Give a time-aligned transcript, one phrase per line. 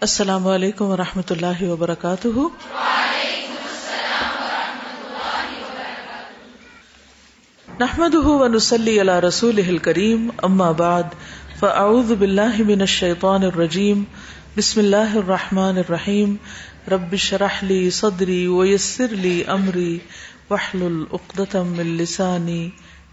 [0.00, 2.28] السلام علیکم و رحمۃ اللہ وبرکاتہ۔
[7.80, 11.16] نحمد ونسلی علی رسول کریم اما بعد،
[11.60, 14.04] فاعوذ باللہ من الشیطان الرجیم،
[14.56, 16.36] بسم اللہ الرحمن الرحیم۔
[16.90, 19.98] رب شرح لی صدری ویسر لی امری
[20.50, 22.70] وحلل اقدتم من لسانی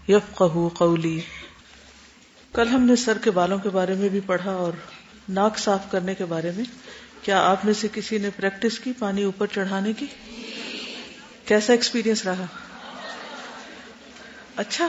[0.08, 1.20] یفقہ قولی۔
[2.54, 4.72] کل ہم نے سر کے بالوں کے بارے میں بھی پڑھا اور
[5.28, 6.64] ناک صاف کرنے کے بارے میں۔
[7.22, 10.06] کیا آپ میں سے کسی نے پریکٹس کی پانی اوپر چڑھانے کی؟
[11.44, 12.44] کیسا ایکسپیرئنس رہا؟
[14.56, 14.88] اچھا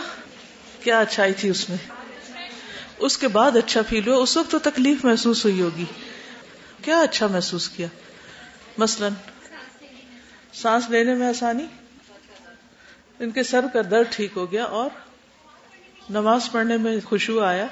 [0.84, 1.78] کیا اچھائی تھی اس میں؟
[2.98, 5.86] اس کے بعد اچھا فیل ہوا، اس وقت تو تکلیف محسوس ہوئی ہوگی۔
[6.82, 7.88] کیا اچھا محسوس کیا؟
[8.78, 9.08] مثلا،
[10.54, 11.66] سانس لینے میں آسانی؟
[13.20, 14.90] ان کے سر کا درد ٹھیک ہو گیا اور
[16.10, 17.68] نماز پڑھنے میں خوشبو آیا؟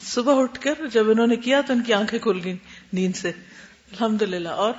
[0.00, 2.56] صبح اٹھ کر جب انہوں نے کیا تو ان کی آنکھیں کھل گئی
[2.92, 4.72] نیند سے۔ الحمد للہ اور؟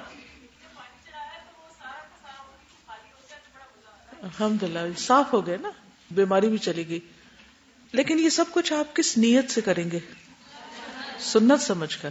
[4.22, 5.70] الحمد للہ صاف ہو گئے نا،
[6.12, 7.00] بیماری بھی چلی گئی۔
[7.92, 10.00] لیکن یہ سب کچھ آپ کس نیت سے کریں گے؟
[11.20, 12.10] سنت سمجھ کر۔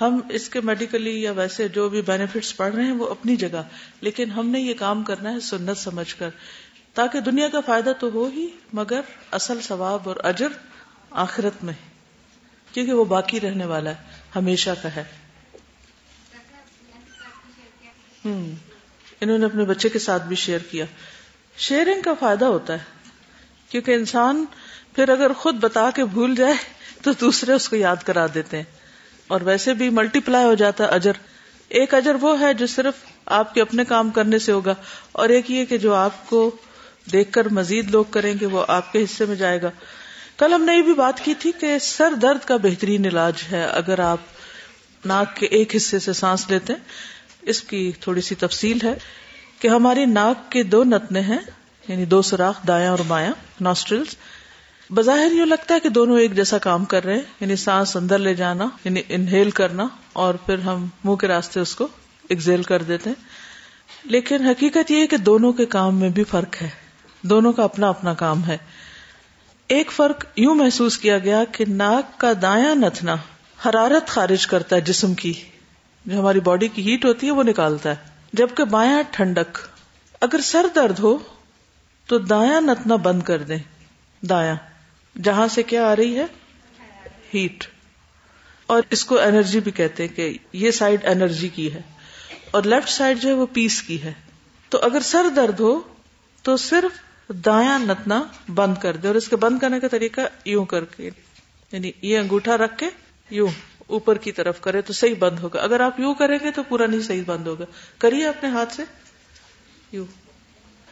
[0.00, 3.62] ہم اس کے میڈیکلی یا ویسے جو بھی بینیفٹس پڑھ رہے ہیں وہ اپنی جگہ،
[4.00, 6.30] لیکن ہم نے یہ کام کرنا ہے سنت سمجھ کر۔
[6.94, 10.48] تاکہ دنیا کا فائدہ تو ہو ہی، مگر اصل ثواب اور اجر
[11.10, 11.95] آخرت میں۔
[12.76, 13.94] کیونکہ وہ باقی رہنے والا ہے،
[14.36, 15.04] ہمیشہ کا ہے۔
[19.20, 20.84] انہوں نے اپنے بچے کے ساتھ بھی شیئر کیا۔
[21.58, 23.10] شیئرنگ کا فائدہ ہوتا ہے،
[23.68, 24.44] کیونکہ انسان
[24.94, 26.54] پھر اگر خود بتا کے بھول جائے
[27.02, 28.64] تو دوسرے اس کو یاد کرا دیتے ہیں۔
[29.26, 31.12] اور ویسے بھی ملٹی پلائی ہو جاتا ہے اجر۔
[31.68, 32.94] ایک اجر وہ ہے جو صرف
[33.26, 34.74] آپ کے اپنے کام کرنے سے ہوگا،
[35.12, 36.56] اور ایک یہ کہ جو آپ کو
[37.12, 39.70] دیکھ کر مزید لوگ کریں گے، وہ آپ کے حصے میں جائے گا۔
[40.36, 43.64] کل ہم نے یہ بھی بات کی تھی کہ سر درد کا بہترین علاج ہے
[43.64, 44.18] اگر آپ
[45.04, 46.80] ناک کے ایک حصے سے سانس لیتے ہیں۔
[47.42, 48.94] اس کی تھوڑی سی تفصیل ہے
[49.60, 51.38] کہ ہماری ناک کے دو نتنے ہیں
[51.88, 54.16] یعنی دو سوراخ دایا اور بایاں ناسٹرلس
[54.90, 58.18] بظاہر یہ لگتا ہے کہ دونوں ایک جیسا کام کر رہے ہیں یعنی سانس اندر
[58.18, 61.88] لے جانا یعنی انہیل کرنا اور پھر ہم منہ کے راستے اس کو
[62.28, 63.24] ایکزیل کر دیتے ہیں۔
[64.04, 66.68] لیکن حقیقت یہ ہے کہ دونوں کے کام میں بھی فرق ہے۔
[67.22, 68.58] دونوں کا اپنا اپنا کام ہے۔
[69.68, 73.14] ایک فرق یوں محسوس کیا گیا کہ ناک کا دایا نتنا
[73.66, 75.32] حرارت خارج کرتا ہے جسم کی۔
[76.06, 77.96] جو ہماری باڈی کی ہیٹ ہوتی ہے، وہ نکالتا ہے۔
[78.32, 79.58] جبکہ بایاں ٹھنڈک۔
[80.20, 81.18] اگر سر درد ہو،
[82.06, 83.58] تو دایا نتنا بند کر دیں۔
[84.22, 84.54] دایا
[85.24, 86.26] جہاں سے کیا آ رہی ہے؟
[87.34, 87.64] ہیٹ۔
[88.66, 91.82] اور اس کو انرجی بھی کہتے ہیں کہ یہ سائڈ انرجی کی ہے۔
[92.50, 94.12] اور لیفٹ سائڈ جو ہے، وہ پیس کی ہے۔
[94.68, 95.80] تو اگر سر درد ہو،
[96.42, 100.64] تو صرف دایا نتنا بند کر دے اور اس کے بند کرنے کا طریقہ یوں
[100.64, 101.10] کر کے
[101.72, 102.86] یعنی یہ انگوٹھا رکھ کے
[103.30, 103.48] یوں
[103.86, 106.86] اوپر کی طرف کرے تو صحیح بند ہوگا۔ اگر آپ یوں کریں گے تو پورا
[106.86, 107.64] نہیں صحیح بند ہوگا۔
[107.98, 108.82] کریے اپنے ہاتھ سے۔
[109.92, 110.06] یوں۔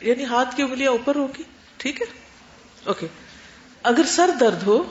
[0.01, 1.43] یعنی ہاتھ کی انگلیاں اوپر ہوگی۔
[1.77, 2.07] ٹھیک ہے؟
[2.85, 3.07] اوکے۔
[3.83, 4.83] اگر سر درد ہو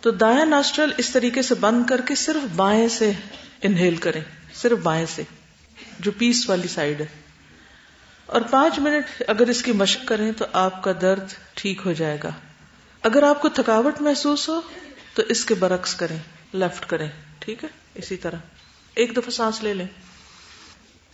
[0.00, 3.12] تو دایا ناسٹرل اس طریقے سے بند کر کے صرف بائیں سے
[3.62, 4.20] انہیل کریں۔
[4.54, 5.22] صرف بائیں سے،
[5.98, 7.21] جو پیس والی سائڈ ہے۔
[8.32, 12.18] اور پانچ منٹ اگر اس کی مشق کریں تو آپ کا درد ٹھیک ہو جائے
[12.24, 12.30] گا۔
[13.02, 14.60] اگر آپ کو تھکاوٹ محسوس ہو
[15.14, 16.18] تو اس کے برعکس کریں،
[16.52, 18.36] لیفٹ کریں، ٹھیک ہے؟ اسی طرح۔
[18.94, 19.86] ایک دفعہ سانس لے لیں۔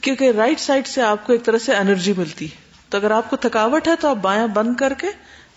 [0.01, 2.57] کیونکہ رائٹ سائڈ سے آپ کو ایک طرح سے انرجی ملتی ہے۔
[2.89, 5.07] تو اگر آپ کو تھکاوٹ ہے تو آپ بایاں بند کر کے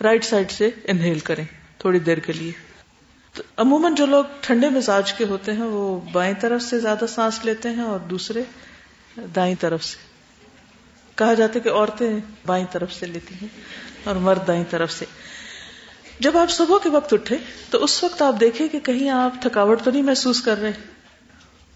[0.04, 1.46] رائٹ سائڈ سے انہیل کریں،
[1.78, 2.52] تھوڑی دیر کے لیے۔
[3.34, 7.46] تو عموماً جو لوگ ٹھنڈے مزاج کے ہوتے ہیں وہ بائیں طرف سے زیادہ سانس
[7.46, 8.44] لیتے ہیں اور دوسرے
[9.36, 10.11] دائیں طرف سے۔
[11.22, 13.48] کہا جاتا ہے کہ عورتیں بائیں طرف سے لیتی ہیں
[14.04, 15.06] اور مرد دائیں طرف سے۔
[16.20, 17.38] جب آپ صبح کے وقت اٹھے
[17.70, 20.72] تو اس وقت آپ دیکھیں کہ کہیں آپ تھکاوٹ تو نہیں محسوس کر رہے۔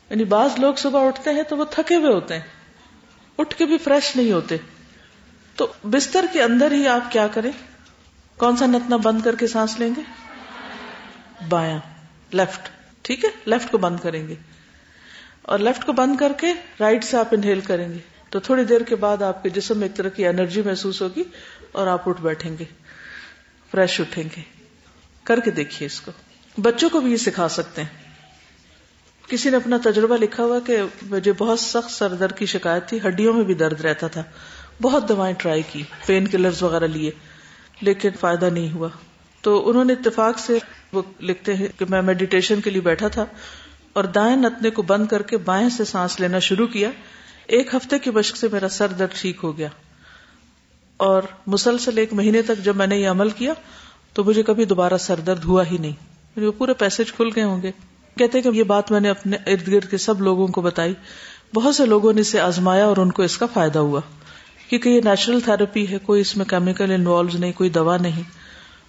[0.10, 2.42] یعنی بعض لوگ صبح اٹھتے ہیں تو وہ تھکے ہوئے ہوتے ہیں۔
[3.38, 4.58] اٹھ کے بھی فریش نہیں ہوتے۔
[5.56, 7.52] تو بستر کے اندر ہی آپ کیا کریں؟
[8.38, 10.02] کون سا نتنا بند کر کے سانس لیں گے؟
[11.50, 11.80] بایاں۔
[12.32, 12.70] لیفٹ۔
[13.02, 14.36] ٹھیک ہے؟ لیفٹ کو بند کریں گے۔
[15.42, 18.82] اور لیفٹ کو بند کر کے رائٹ سے آپ انہیل کریں گے۔ تو تھوڑی دیر
[18.82, 21.24] کے بعد آپ کے جسم میں ایک طرح کی انرجی محسوس ہوگی
[21.72, 22.64] اور آپ اٹھ بیٹھیں گے،
[23.72, 24.42] فریش اٹھیں گے۔
[25.24, 26.12] کر کے دیکھیے اس کو۔
[26.58, 28.12] بچوں کو بھی یہ سکھا سکتے ہیں۔
[29.28, 33.00] کسی نے اپنا تجربہ لکھا ہوا کہ مجھے بہت سخت سر درد کی شکایت تھی،
[33.08, 34.24] ہڈیوں میں بھی درد رہتا تھا۔
[34.82, 37.12] بہت دوائیں ٹرائی کی، پین کلرز وغیرہ لیے،
[37.82, 38.90] لیکن فائدہ نہیں ہوا۔
[39.42, 40.58] تو انہوں نے اتفاق سے
[40.92, 43.26] وہ لکھتے ہیں کہ میں میڈیٹیشن کے لیے بیٹھا تھا
[43.94, 46.90] اور دائیں نتنے کو بند کر کے بائیں سے سانس لینا شروع کیا۔
[47.48, 49.68] ایک ہفتے کی مشق سے میرا سر درد ٹھیک ہو گیا
[50.98, 53.54] اور مسلسل ایک مہینے تک جب میں نے یہ عمل کیا
[54.14, 55.92] تو مجھے کبھی دوبارہ سر درد ہوا ہی نہیں۔
[56.36, 57.72] میرے پورے پیسے کھل گئے ہوں گے۔
[58.18, 60.94] کہتے کہ یہ بات میں نے اپنے ارد گرد کے سب لوگوں کو بتائی۔
[61.54, 64.02] بہت سے لوگوں نے اسے آزمایا اور ان کو اس کا فائدہ ہوا۔
[64.70, 68.24] کیونکہ یہ نیچرل تھراپی ہے، کوئی اس میں کیمیکل انوالو نہیں، کوئی دوا نہیں۔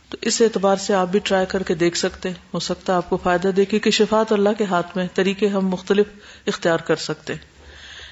[0.09, 3.11] تو اس اعتبار سے آپ بھی ٹرائی کر کے دیکھ سکتے ہو سکتا ہے آپ
[3.11, 6.07] کو فائدہ دے، کیونکہ شفات اللہ کے ہاتھ میں طریقے ہم مختلف
[6.47, 7.35] اختیار کر سکتے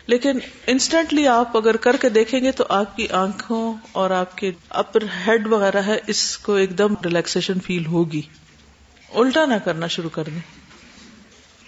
[0.06, 4.52] لیکن انسٹنٹلی آپ اگر کر کے دیکھیں گے تو آپ کی آنکھوں اور آپ کے
[4.68, 8.22] اپر ہیڈ وغیرہ ہے، اس کو ایک دم ریلیکسیشن فیل ہوگی۔
[9.14, 10.40] الٹا نہ کرنا شروع کر دیں۔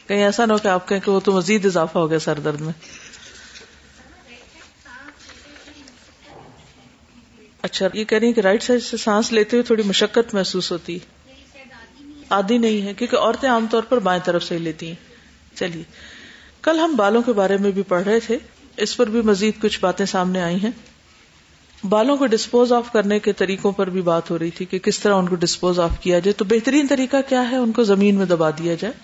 [0.08, 2.38] کہیں ایسا نہ ہو کہ آپ کہیں کہ وہ تو مزید اضافہ ہو گیا سر
[2.40, 2.72] درد میں۔
[7.62, 10.98] اچھا یہ کہہ رہی کہ رائٹ سائڈ سے سانس لیتے ہوئے تھوڑی مشقت محسوس ہوتی۔
[12.28, 14.94] آدھی نہیں ہے، کیونکہ عورتیں عام طور پر بائیں طرف سے ہی لیتی ہیں۔
[15.54, 16.15] چلیے۔
[16.66, 18.38] کل ہم بالوں کے بارے میں بھی پڑھ رہے تھے،
[18.76, 20.70] اس پر بھی مزید کچھ باتیں سامنے آئی ہیں۔
[21.86, 25.00] بالوں کو ڈسپوز آف کرنے کے طریقوں پر بھی بات ہو رہی تھی کہ کس
[25.00, 28.14] طرح ان کو ڈسپوز آف کیا جائے۔ تو بہترین طریقہ کیا ہے؟ ان کو زمین
[28.14, 28.94] میں دبا دیا جائے۔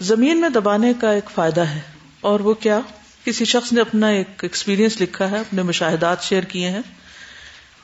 [0.00, 1.80] زمین میں دبانے کا ایک فائدہ ہے۔
[2.20, 2.80] اور وہ کیا؟
[3.24, 6.82] کسی شخص نے اپنا ایک ایکسپیرینس لکھا ہے، اپنے مشاہدات شیئر کیے ہیں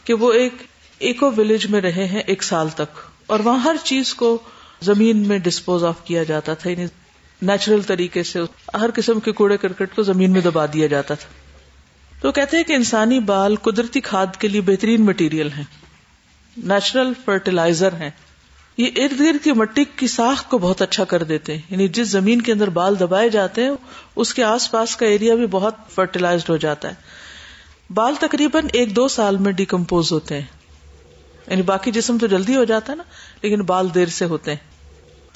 [0.05, 0.55] کہ وہ ایک
[0.99, 4.39] ایکو ولیج میں رہے ہیں ایک سال تک۔ اور وہاں ہر چیز کو
[4.83, 6.87] زمین میں ڈسپوز آف کیا جاتا تھا۔ یعنی
[7.43, 8.39] نیچرل طریقے سے
[8.81, 11.29] ہر قسم کے کوڑے کرکٹ کو زمین میں دبا دیا جاتا تھا۔
[12.21, 15.65] تو کہتے ہیں کہ انسانی بال قدرتی کھاد کے لیے بہترین مٹیریل ہیں۔
[16.57, 18.11] نیچرل فرٹیلائزر ہیں۔
[18.77, 22.09] یہ ارد گرد کی مٹی کی ساخت کو بہت اچھا کر دیتے ہیں۔ یعنی جس
[22.09, 23.71] زمین کے اندر بال دبائے جاتے ہیں،
[24.17, 26.95] اس کے آس پاس کا ایریا بھی بہت فرٹیلائزڈ ہو جاتا ہے۔
[27.95, 30.47] بال تقریباً ایک دو سال میں ڈیکمپوز ہوتے ہیں۔
[31.47, 33.03] یعنی باقی جسم تو جلدی ہو جاتا ہے نا،
[33.43, 34.68] لیکن بال دیر سے ہوتے ہیں۔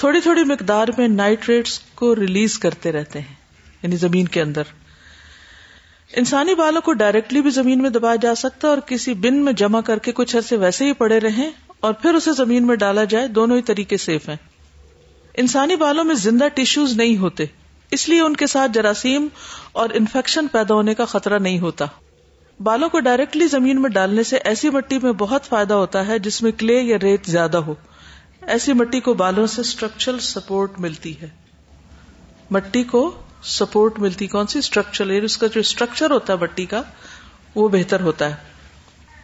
[0.02, 3.34] تھوڑی تھوڑی مقدار میں نائٹریٹس کو ریلیز کرتے رہتے ہیں
[3.82, 4.62] یعنی زمین کے اندر۔
[6.16, 9.52] انسانی بالوں کو ڈائریکٹلی بھی زمین میں دبایا جا سکتا ہے اور کسی بن میں
[9.52, 11.50] جمع کر کے کچھ عرصے ویسے ہی پڑے رہیں
[11.80, 14.36] اور پھر اسے زمین میں ڈالا جائے، دونوں ہی طریقے سیف ہیں۔
[15.34, 17.44] انسانی بالوں میں زندہ ٹیشوز نہیں ہوتے،
[17.90, 19.28] اس لیے ان کے ساتھ جراثیم
[19.72, 21.84] اور انفیکشن پیدا ہونے کا خطرہ نہیں ہوتا۔
[22.60, 26.42] بالوں کو ڈائریکٹلی زمین میں ڈالنے سے ایسی مٹی میں بہت فائدہ ہوتا ہے جس
[26.42, 27.74] میں کلے یا ریت زیادہ ہو۔
[28.46, 31.28] ایسی مٹی کو بالوں سے اسٹرکچرل سپورٹ ملتی ہے۔
[32.50, 36.82] مٹی کو سپورٹ ملتی، کون سی اسٹرکچرل اس کا جو اسٹرکچر ہوتا ہے مٹی کا،
[37.54, 38.34] وہ بہتر ہوتا ہے۔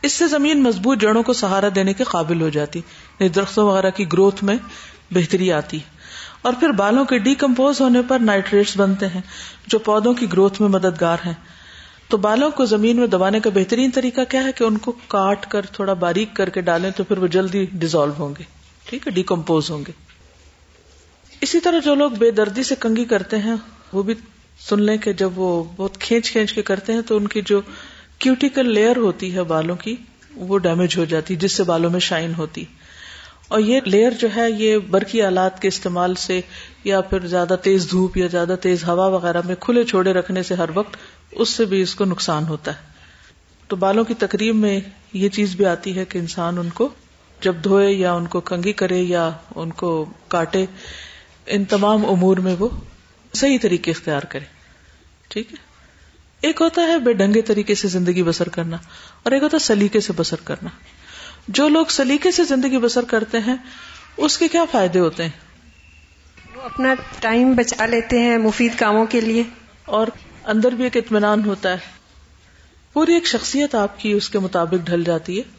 [0.03, 3.91] اس سے زمین مضبوط جڑوں کو سہارا دینے کے قابل ہو جاتی یعنی درختوں وغیرہ
[3.91, 4.56] کی گروتھ میں
[5.11, 5.79] بہتری آتی۔
[6.43, 9.21] اور پھر بالوں کے ڈی کمپوز ہونے پر نائٹریٹس بنتے ہیں،
[9.67, 11.35] جو پودوں کی گروتھ میں مددگار ہیں۔
[12.09, 15.47] تو بالوں کو زمین میں دبانے کا بہترین طریقہ کیا ہے؟ کہ ان کو کاٹ
[15.47, 18.58] کر، تھوڑا باریک کر کے ڈالیں تو پھر وہ جلدی ڈیزالو ہوں گے۔
[18.88, 19.93] ٹھیک ہے ڈیکمپوز ہوں گے۔
[21.40, 23.55] اسی طرح جو لوگ بے دردی سے کنگی کرتے ہیں،
[23.93, 24.14] وہ بھی
[24.69, 27.61] سن لیں کہ جب وہ بہت کھینچ کھینچ کے کرتے ہیں تو ان کی جو
[28.19, 29.96] کیوٹیکل لیئر ہوتی ہے بالوں کی،
[30.37, 32.64] وہ ڈیمیج ہو جاتی، جس سے بالوں میں شائن ہوتی۔
[33.49, 36.40] اور یہ لیئر جو ہے، یہ برقی آلات کے استعمال سے
[36.85, 40.55] یا پھر زیادہ تیز دھوپ یا زیادہ تیز ہوا وغیرہ میں کھلے چھوڑے رکھنے سے
[40.55, 40.96] ہر وقت
[41.32, 42.87] اس سے بھی اس کو نقصان ہوتا ہے۔
[43.69, 44.81] تو بالوں کی تقریب میں
[45.12, 46.88] یہ چیز بھی آتی ہے کہ انسان ان کو
[47.40, 50.67] جب دھوئے یا ان کو کنگی کرے یا ان کو کاٹے
[51.46, 52.69] ان تمام امور میں وہ
[53.35, 54.44] صحیح طریقے اختیار کرے۔
[55.29, 55.56] ٹھیک ہے؟
[56.40, 58.76] ایک ہوتا ہے بے ڈنگے طریقے سے زندگی بسر کرنا
[59.23, 60.69] اور ایک ہوتا ہے سلیقے سے بسر کرنا۔
[61.49, 63.56] جو لوگ سلیقے سے زندگی بسر کرتے ہیں
[64.17, 65.31] اس کے کیا فائدے ہوتے ہیں؟
[66.56, 69.43] وہ اپنا ٹائم بچا لیتے ہیں مفید کاموں کے لیے۔
[69.85, 70.07] اور
[70.45, 71.78] اندر بھی ایک اطمینان ہوتا ہے۔
[72.92, 75.58] پوری ایک شخصیت آپ کی اس کے مطابق ڈھل جاتی ہے۔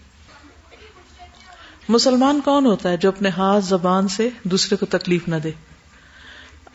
[1.89, 5.51] مسلمان کون ہوتا ہے جو اپنے ہاتھ زبان سے دوسرے کو تکلیف نہ دے؟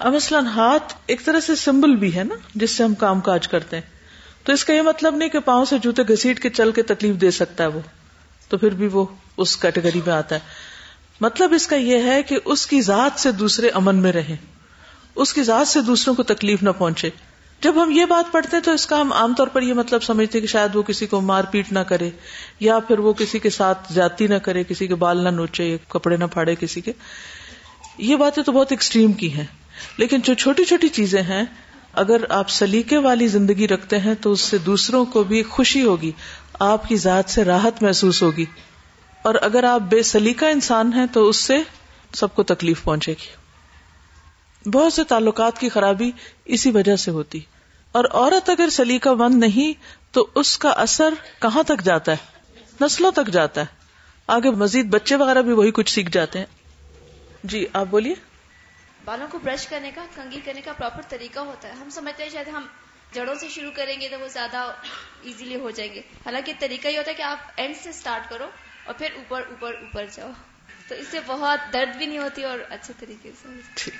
[0.00, 3.76] مثلاً ہاتھ ایک طرح سے سمبل بھی ہے نا، جس سے ہم کام کاج کرتے
[3.76, 3.82] ہیں۔
[4.44, 7.16] تو اس کا یہ مطلب نہیں کہ پاؤں سے جوتے گھسیٹ کے چل کے تکلیف
[7.16, 7.80] دے سکتا ہے وہ،
[8.48, 9.06] تو پھر بھی وہ
[9.36, 10.40] اس کیٹیگری میں آتا ہے۔
[11.20, 14.36] مطلب اس کا یہ ہے کہ اس کی ذات سے دوسرے امن میں رہیں،
[15.14, 17.10] اس کی ذات سے دوسروں کو تکلیف نہ پہنچے۔
[17.64, 20.02] جب ہم یہ بات پڑھتے ہیں تو اس کا ہم عام طور پر یہ مطلب
[20.02, 22.10] سمجھتے کہ شاید وہ کسی کو مار پیٹ نہ کرے
[22.60, 26.16] یا پھر وہ کسی کے ساتھ زیادتی نہ کرے، کسی کے بال نہ نوچے کپڑے
[26.16, 26.92] نہ پھاڑے کسی کے۔
[27.98, 29.46] یہ باتیں تو بہت ایکسٹریم کی ہیں۔
[29.96, 31.42] لیکن جو چھوٹی چھوٹی چیزیں ہیں،
[31.92, 36.12] اگر آپ سلیقے والی زندگی رکھتے ہیں تو اس سے دوسروں کو بھی خوشی ہوگی،
[36.58, 38.44] آپ کی ذات سے راحت محسوس ہوگی۔
[39.22, 41.56] اور اگر آپ بے سلیقہ انسان ہیں تو اس سے
[42.12, 43.36] سب کو تکلیف پہنچے گی۔
[44.70, 46.10] بہت سے تعلقات کی خرابی
[46.44, 47.40] اسی وجہ سے ہوتی۔
[47.94, 49.72] اور عورت اگر سلیقہ بند نہیں
[50.14, 52.16] تو اس کا اثر کہاں تک جاتا ہے؟
[52.80, 53.66] نسلوں تک جاتا ہے۔
[54.26, 56.46] آگے مزید بچے وغیرہ بھی وہی کچھ سیکھ جاتے ہیں۔
[57.44, 58.14] جی آپ بولیے۔
[59.04, 62.30] بالوں کو برش کرنے کا کنگی کرنے کا پراپر طریقہ ہوتا ہے۔ ہم سمجھتے ہیں
[62.30, 62.66] شاید ہم
[63.12, 64.72] جڑوں سے شروع کریں گے تو وہ زیادہ
[65.22, 68.46] ایزیلی ہو جائیں گے۔ حالانکہ طریقہ یہ ہوتا ہے کہ آپ اینڈ سے اسٹارٹ کرو
[68.84, 70.30] اور پھر اوپر اوپر اوپر جاؤ۔
[70.88, 73.94] تو اس سے بہت درد بھی نہیں ہوتی اور اچھے طریقے سے۔ ٹھیک۔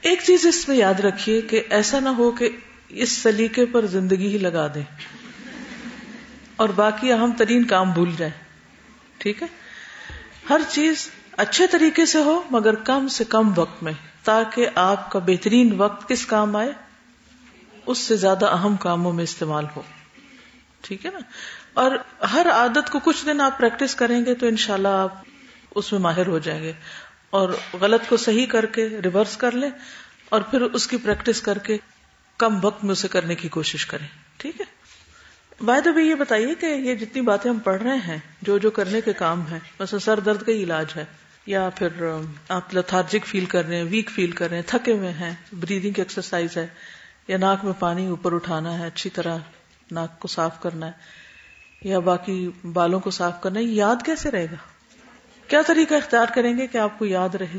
[0.00, 2.48] ایک چیز اس میں یاد رکھیے کہ ایسا نہ ہو کہ
[2.88, 4.82] اس سلیقے پر زندگی ہی لگا دیں
[6.56, 8.44] اور باقی اہم ترین کام بھول جائیں۔
[9.18, 9.48] ٹھیک ہے؟
[10.50, 13.92] ہر چیز اچھے طریقے سے ہو، مگر کم سے کم وقت میں،
[14.24, 16.72] تاکہ آپ کا بہترین وقت کس کام آئے؟
[17.86, 19.82] اس سے زیادہ اہم کاموں میں استعمال ہو۔
[20.80, 21.18] ٹھیک ہے نا؟
[21.74, 21.96] اور
[22.32, 25.14] ہر عادت کو کچھ دن آپ پریکٹس کریں گے تو انشاءاللہ شاء آپ
[25.74, 26.72] اس میں ماہر ہو جائیں گے۔
[27.30, 27.48] اور
[27.80, 29.70] غلط کو صحیح کر کے ریورس کر لیں
[30.28, 31.78] اور پھر اس کی پریکٹس کر کے
[32.36, 34.64] کم وقت میں اسے کرنے کی کوشش کریں۔ ٹھیک ہے؟
[35.64, 39.00] بھائی بھی یہ بتائیے کہ یہ جتنی باتیں ہم پڑھ رہے ہیں، جو جو کرنے
[39.00, 41.04] کے کام ہے مثلا سر درد کا علاج ہے،
[41.46, 41.88] یا پھر
[42.48, 45.98] آپ لتھارجک فیل کر رہے ہیں ویک فیل کر رہے ہیں، تھکے ہوئے ہیں بریدنگ
[45.98, 46.66] ایکسرسائز ہے،
[47.28, 49.38] یا ناک میں پانی اوپر اٹھانا ہے، اچھی طرح
[49.90, 54.46] ناک کو صاف کرنا ہے، یا باقی بالوں کو صاف کرنا ہے یاد کیسے رہے
[54.52, 54.56] گا؟
[55.48, 57.58] کیا طریقہ اختیار کریں گے کہ آپ کو یاد رہے؟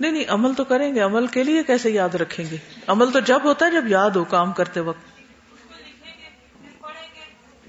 [0.00, 3.20] نہیں نہیں، عمل تو کریں گے، عمل کے لیے کیسے یاد رکھیں گے؟ عمل تو
[3.20, 5.20] جب ہوتا ہے جب یاد ہو کام کرتے وقت۔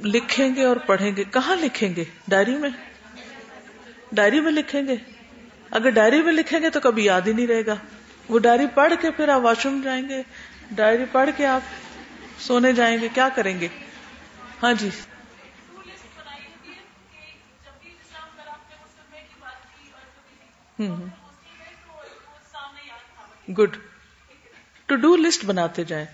[0.04, 2.70] لکھیں گے اور پڑھیں گے۔ کہاں لکھیں گے؟ ڈائری میں؟
[4.12, 4.96] ڈائری میں لکھیں گے۔
[5.72, 7.76] اگر ڈائری میں لکھیں گے تو کبھی یاد ہی نہیں رہے گا۔
[8.30, 10.24] وہ ڈائری پڑھ کے پھر آپ واش روم جائیں گے۔
[10.72, 11.62] ڈائری پڑھ کے آپ
[12.40, 13.68] سونے جائیں گے۔ کیا کریں گے؟
[14.64, 14.90] ہاں جی۔
[20.80, 21.21] ہوں
[23.48, 23.76] گڈ
[24.90, 26.06] ٹو ڈو لسٹ بناتے جائیں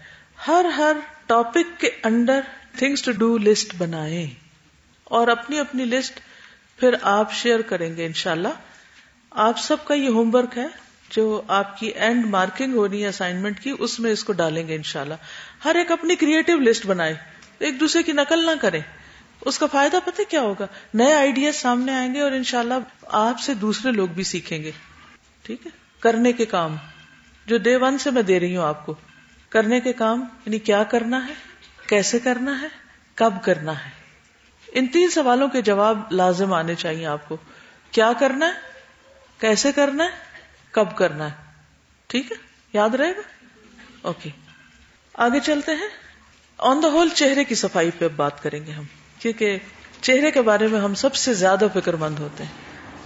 [0.48, 2.42] ہر ہر ٹاپک کے under
[2.78, 4.26] things to do list بنائے
[5.12, 6.20] اور اپنی اپنی لسٹ
[6.80, 8.54] پھر آپ شیئر کریں گے انشاءاللہ
[9.32, 10.68] آپ سب کا یہ ہوم ورک ہے
[11.12, 14.76] جو آپ کی اینڈ مارکنگ ہونی ہے اسائنمنٹ کی اس میں اس کو ڈالیں گے
[14.76, 15.14] انشاءاللہ
[15.66, 17.14] ہر ایک اپنی کریٹو لسٹ بنائے
[17.60, 18.80] ایک دوسرے کی نقل نہ کرے
[19.42, 22.74] اس کا فائدہ پتہ کیا ہوگا نئے آئیڈیاز سامنے آئیں گے اور انشاءاللہ
[23.18, 24.72] آپ سے دوسرے لوگ بھی سیکھیں گے
[25.46, 25.72] ٹھیک ہے
[26.04, 26.76] کرنے کے کام
[27.48, 28.96] جو ڈے ون سے میں دے رہی ہوں آپ کو،
[29.50, 31.34] کرنے کے کام یعنی کیا کرنا ہے،
[31.88, 32.68] کیسے کرنا ہے،
[33.16, 33.90] کب کرنا ہے۔
[34.68, 37.38] ان تین سوالوں کے جواب لازم آنے چاہیے آپ کو۔
[37.92, 38.52] کیا کرنا ہے،
[39.38, 40.10] کیسے کرنا ہے،
[40.72, 41.52] کب کرنا ہے۔
[42.08, 42.38] ٹھیک ہے؟
[42.74, 43.22] یاد رہے گا؟
[44.02, 44.30] اوکے۔
[45.14, 45.90] آگے چلتے ہیں۔
[46.58, 48.84] آن دا ہول چہرے کی صفائی پہ بات کریں گے ہم،
[49.20, 49.58] کیونکہ
[50.02, 52.52] چہرے کے بارے میں ہم سب سے زیادہ فکر مند ہوتے ہیں۔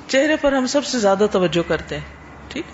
[0.09, 2.05] چہرے پر ہم سب سے زیادہ توجہ کرتے ہیں۔
[2.47, 2.65] ٹھیک؟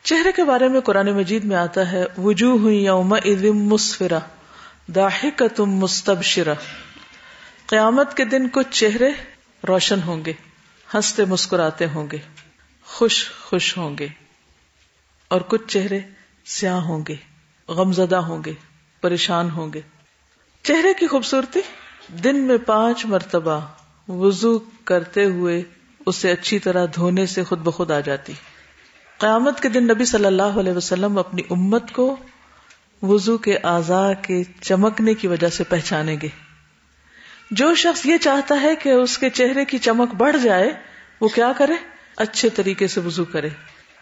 [0.03, 3.15] چہرے کے بارے میں قرآن مجید میں آتا ہے وجوہ یوم
[3.53, 4.19] مسفرہ۔
[4.95, 6.53] داحک تم مستبشرہ۔
[7.65, 9.09] قیامت کے دن کچھ چہرے
[9.67, 10.33] روشن ہوں گے،
[10.93, 12.17] ہنستے مسکراتے ہوں گے،
[12.85, 14.07] خوش خوش ہوں گے۔
[15.27, 15.99] اور کچھ چہرے
[16.45, 17.15] سیاہ ہوں گے،
[17.67, 18.53] غمزدہ ہوں گے،
[19.01, 19.81] پریشان ہوں گے۔
[20.63, 21.59] چہرے کی خوبصورتی؟
[22.23, 23.59] دن میں پانچ مرتبہ
[24.11, 25.63] وضو کرتے ہوئے
[26.05, 28.33] اسے اچھی طرح دھونے سے خود بخود آ جاتی۔
[29.17, 32.17] قیامت کے دن نبی صلی اللہ علیہ وسلم اپنی امت کو
[33.01, 36.27] وضو کے اعضاء کے چمکنے کی وجہ سے پہچانیں گے۔
[37.51, 40.69] جو شخص یہ چاہتا ہے کہ اس کے چہرے کی چمک بڑھ جائے،
[41.21, 41.73] وہ کیا کرے؟
[42.17, 43.49] اچھے طریقے سے وضو کرے،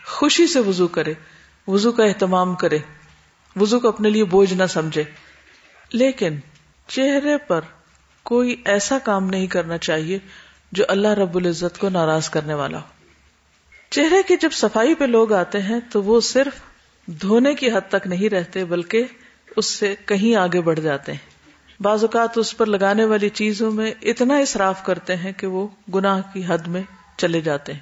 [0.05, 1.13] خوشی سے وضو کرے،
[1.67, 2.77] وضو کا اہتمام کرے،
[3.55, 5.03] وضو کو اپنے لیے بوجھ نہ سمجھے۔
[5.93, 6.39] لیکن
[6.87, 7.61] چہرے پر
[8.23, 10.19] کوئی ایسا کام نہیں کرنا چاہیے
[10.71, 12.87] جو اللہ رب العزت کو ناراض کرنے والا ہو۔
[13.89, 16.68] چہرے کی جب صفائی پہ لوگ آتے ہیں تو وہ صرف
[17.09, 19.03] دھونے کی حد تک نہیں رہتے بلکہ
[19.55, 21.29] اس سے کہیں آگے بڑھ جاتے ہیں۔
[21.81, 26.21] بعض اوقات اس پر لگانے والی چیزوں میں اتنا اصراف کرتے ہیں کہ وہ گناہ
[26.33, 26.81] کی حد میں
[27.17, 27.79] چلے جاتے ہیں۔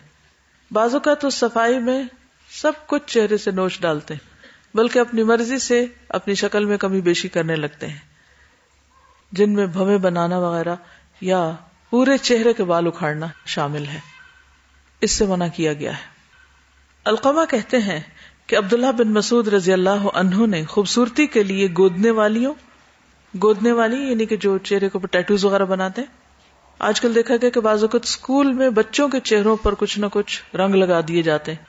[0.71, 2.03] بعض اوقات اس صفائی میں
[2.51, 4.37] سب کچھ چہرے سے نوچ ڈالتے ہیں،
[4.77, 7.99] بلکہ اپنی مرضی سے اپنی شکل میں کمی بیشی کرنے لگتے ہیں۔
[9.31, 10.75] جن میں بھویں بنانا وغیرہ
[11.21, 11.51] یا
[11.89, 13.99] پورے چہرے کے بال اکھاڑنا شامل ہے۔
[15.01, 16.17] اس سے منع کیا گیا ہے۔
[17.03, 17.99] القمہ کہتے ہیں
[18.47, 22.53] کہ عبداللہ بن مسعود رضی اللہ عنہ نے خوبصورتی کے لیے گودنے والیوں
[23.43, 26.07] گودنے والی یعنی کہ جو چہرے کو ٹیٹوز وغیرہ بناتے ہیں
[26.79, 30.05] آج کل دیکھا گیا کہ بعض اوقات اسکول میں بچوں کے چہروں پر کچھ نہ
[30.11, 31.65] کچھ رنگ لگا دیے جاتے ہیں۔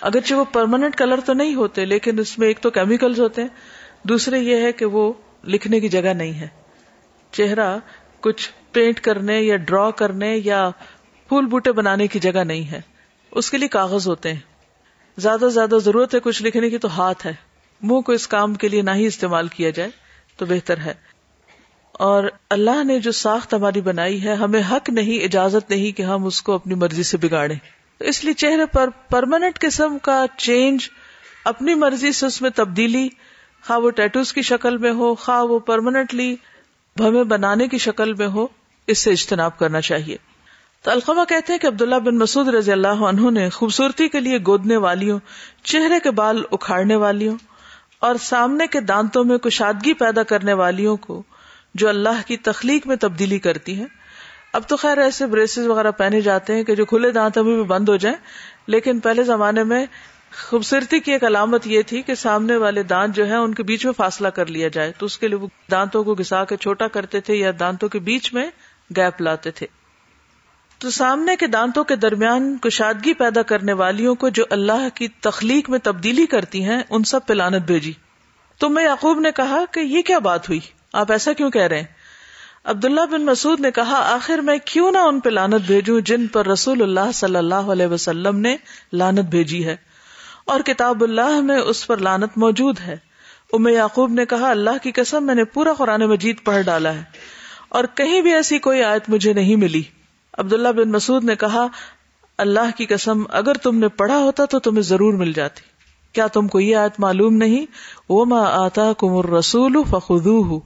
[0.00, 3.48] اگرچہ وہ پرماننٹ کلر تو نہیں ہوتے، لیکن اس میں ایک تو کیمیکلز ہوتے ہیں،
[4.02, 5.12] دوسرے یہ ہے کہ وہ
[5.44, 6.48] لکھنے کی جگہ نہیں ہے۔
[7.32, 7.78] چہرہ
[8.20, 10.70] کچھ پینٹ کرنے یا ڈرا کرنے یا
[11.28, 12.80] پھول بوٹے بنانے کی جگہ نہیں ہے۔
[13.30, 14.57] اس کے لیے کاغذ ہوتے ہیں۔
[15.18, 17.32] زیادہ سے زیادہ ضرورت ہے کچھ لکھنے کی تو ہاتھ ہے۔
[17.82, 19.90] منہ کو اس کام کے لیے نہ ہی استعمال کیا جائے
[20.36, 20.94] تو بہتر ہے۔
[21.92, 26.24] اور اللہ نے جو ساخت ہماری بنائی ہے، ہمیں حق نہیں، اجازت نہیں کہ ہم
[26.24, 27.54] اس کو اپنی مرضی سے بگاڑے
[27.98, 30.88] تو اس لیے چہرے پر پرماننٹ قسم کا چینج
[31.44, 33.08] اپنی مرضی سے اس میں تبدیلی،
[33.66, 36.36] خواہ وہ ٹیٹوز کی شکل میں ہو، خواہ وہ پرماننٹلی
[36.96, 38.46] بھمے بنانے کی شکل میں ہو،
[38.86, 40.16] اس سے اجتناب کرنا چاہیے۔
[40.82, 44.38] تو القمہ کہتے ہیں کہ عبداللہ بن مسعود رضی اللہ عنہ نے خوبصورتی کے لیے
[44.46, 45.18] گودنے والیوں،
[45.62, 47.36] چہرے کے بال اکھاڑنے والیوں
[47.98, 51.22] اور سامنے کے دانتوں میں کشادگی پیدا کرنے والیوں کو
[51.74, 53.86] جو اللہ کی تخلیق میں تبدیلی کرتی ہیں۔
[54.52, 57.62] اب تو خیر ایسے بریسز وغیرہ پہنے جاتے ہیں کہ جو کھلے دانت ابھی بھی
[57.62, 58.16] بند ہو جائیں،
[58.66, 59.86] لیکن پہلے زمانے میں
[60.48, 63.84] خوبصورتی کی ایک علامت یہ تھی کہ سامنے والے دانت جو ہے ان کے بیچ
[63.84, 66.88] میں فاصلہ کر لیا جائے۔ تو اس کے لیے وہ دانتوں کو گسا کے چھوٹا
[66.88, 68.50] کرتے تھے یا دانتوں کے بیچ میں
[68.96, 69.66] گیپ لاتے تھے۔
[70.78, 75.70] تو سامنے کے دانتوں کے درمیان کشادگی پیدا کرنے والیوں کو جو اللہ کی تخلیق
[75.70, 77.92] میں تبدیلی کرتی ہیں، ان سب پہ لانت بھیجی۔
[78.58, 80.60] تو میں یعقوب نے کہا کہ یہ کیا بات ہوئی؟
[80.92, 81.86] آپ ایسا کیوں کہہ رہے ہیں؟
[82.64, 86.46] عبداللہ بن مسعود نے کہا، آخر میں کیوں نہ ان پہ لانت بھیجوں جن پر
[86.46, 88.56] رسول اللہ صلی اللہ علیہ وسلم نے
[88.92, 89.76] لانت بھیجی ہے۔
[90.44, 92.96] اور کتاب اللہ میں اس پر لانت موجود ہے۔
[93.52, 97.02] ام یعقوب نے کہا، اللہ کی قسم، میں نے پورا قرآن مجید پڑھ ڈالا ہے۔
[97.68, 99.82] اور کہیں بھی ایسی کوئی آیت مجھے نہیں ملی۔
[100.38, 101.66] عبداللہ بن مسعود نے کہا،
[102.38, 105.60] اللہ کی قسم، اگر تم نے پڑھا ہوتا تو تمہیں ضرور مل جاتی۔
[106.12, 107.66] کیا تم کو یہ آیت معلوم نہیں؟
[108.08, 110.60] وہ ماں آتا کم رسول فخو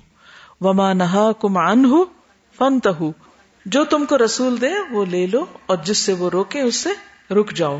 [0.60, 1.92] وما نہا کم ان
[2.58, 2.78] فن
[3.66, 6.90] جو تم کو رسول دے، وہ لے لو اور جس سے وہ روکے، اس سے
[7.34, 7.78] رک جاؤ۔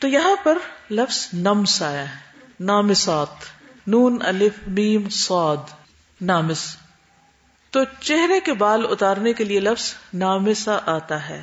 [0.00, 0.58] تو یہاں پر
[0.90, 2.16] لفظ نمس آیا ہے۔
[2.60, 3.28] نامسات۔
[3.86, 5.70] نون، الف، میم سعد
[6.20, 6.76] نامس۔
[7.70, 11.42] تو چہرے کے بال اتارنے کے لیے لفظ نامسا آتا ہے۔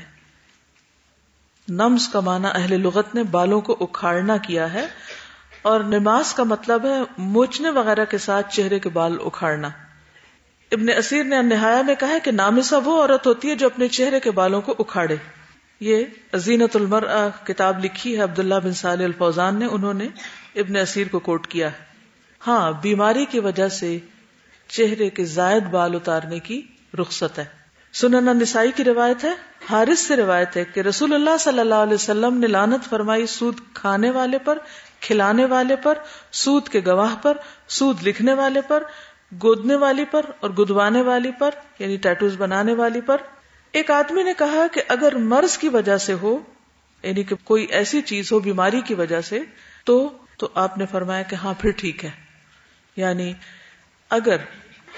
[1.68, 4.88] نمس کا معنی اہل لغت نے بالوں کو اکھاڑنا کیا ہے
[5.62, 9.70] اور نماز کا مطلب ہے موچنے وغیرہ کے ساتھ چہرے کے بال اکھاڑنا۔
[10.72, 14.20] ابن اسیر نے نہایا میں کہا کہ نامسا وہ عورت ہوتی ہے جو اپنے چہرے
[14.20, 15.16] کے بالوں کو اکھاڑے۔
[15.80, 17.04] یہ عزینت المر
[17.44, 20.08] کتاب لکھی ہے، عبداللہ بن صالح الفوزان نے، انہوں نے
[20.56, 21.86] ابن اسیر کو کوٹ کیا ہے۔
[22.48, 23.98] ہاں بیماری کی وجہ سے
[24.74, 26.62] چہرے کے زائد بال اتارنے کی
[27.00, 27.46] رخصت ہے۔
[27.94, 29.32] سننا نسائی کی روایت ہے،
[29.70, 33.60] حارث سے روایت ہے کہ رسول اللہ صلی اللہ علیہ وسلم نے لانت فرمائی سود
[33.74, 34.58] کھانے والے پر،
[35.00, 35.98] کھلانے والے پر،
[36.32, 38.84] سود کے گواہ پر، سود لکھنے والے پر،
[39.44, 43.18] گودنے والی پر اور گدوانے والی پر یعنی ٹیٹوز بنانے والی پر۔
[43.72, 46.40] ایک آدمی نے کہا کہ اگر مرض کی وجہ سے ہو
[47.04, 49.40] یعنی کہ کوئی ایسی چیز ہو، بیماری کی وجہ سے،
[49.86, 52.10] تو تو آپ نے فرمایا کہ ہاں پھر ٹھیک ہے۔
[52.96, 53.34] یعنی
[54.10, 54.38] اگر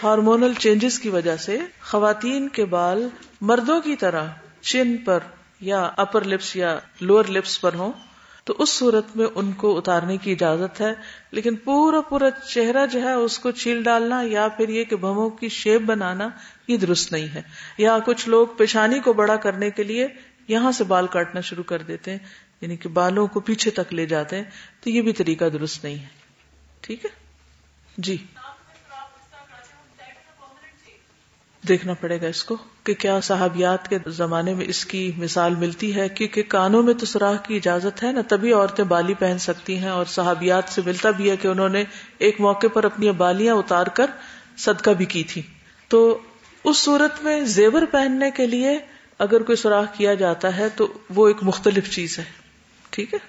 [0.03, 3.07] ہارمونل چینجز کی وجہ سے خواتین کے بال
[3.41, 4.25] مردوں کی طرح
[4.61, 5.19] چین پر
[5.59, 7.91] یا اپر لپس یا لوور لپس پر ہوں،
[8.43, 10.93] تو اس صورت میں ان کو اتارنے کی اجازت ہے،
[11.31, 15.29] لیکن پورا پورا چہرہ جو ہے اس کو چھیل ڈالنا یا پھر یہ کہ بموں
[15.29, 16.29] کی شیپ بنانا
[16.67, 17.41] یہ درست نہیں ہے۔
[17.77, 20.07] یا کچھ لوگ پیشانی کو بڑا کرنے کے لیے
[20.47, 22.19] یہاں سے بال کاٹنا شروع کر دیتے ہیں
[22.61, 24.43] یعنی کہ بالوں کو پیچھے تک لے جاتے ہیں،
[24.83, 26.07] تو یہ بھی طریقہ درست نہیں ہے۔
[26.81, 27.09] ٹھیک ہے؟
[27.97, 28.17] جی۔
[31.67, 35.95] دیکھنا پڑے گا اس کو کہ کیا صحابیات کے زمانے میں اس کی مثال ملتی
[35.95, 39.77] ہے؟ کیونکہ کانوں میں تو سوراخ کی اجازت ہے نا، تبھی عورتیں بالی پہن سکتی
[39.77, 41.83] ہیں اور صحابیات سے ملتا بھی ہے کہ انہوں نے
[42.17, 44.05] ایک موقع پر اپنی بالیاں اتار کر
[44.57, 45.41] صدقہ بھی کی تھی۔
[45.87, 46.19] تو
[46.63, 48.79] اس صورت میں زیور پہننے کے لیے
[49.19, 52.23] اگر کوئی سوراخ کیا جاتا ہے تو وہ ایک مختلف چیز ہے۔
[52.89, 53.19] ٹھیک ہے؟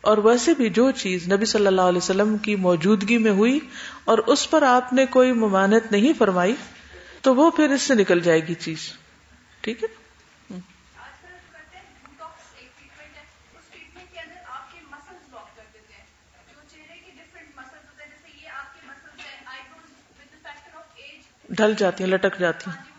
[0.00, 3.58] اور ویسے بھی جو چیز نبی صلی اللہ علیہ وسلم کی موجودگی میں ہوئی
[4.04, 6.54] اور اس پر آپ نے کوئی ممانت نہیں فرمائی
[7.26, 8.92] تو وہ پھر اس سے نکل جائے گی چیز۔
[9.60, 9.88] ٹھیک ہے؟
[21.50, 22.95] ڈھل جاتی ہیں، لٹک جاتی ہیں۔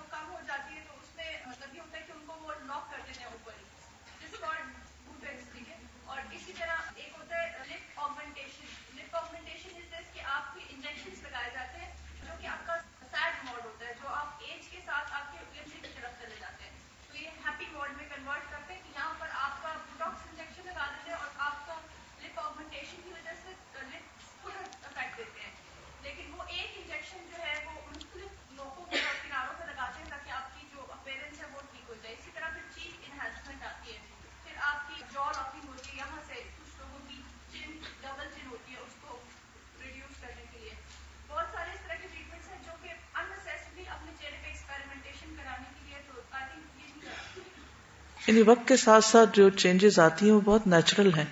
[48.37, 51.25] یعنی وقت کے ساتھ ساتھ جو چینجز آتی ہیں وہ بہت نیچرل ہیں۔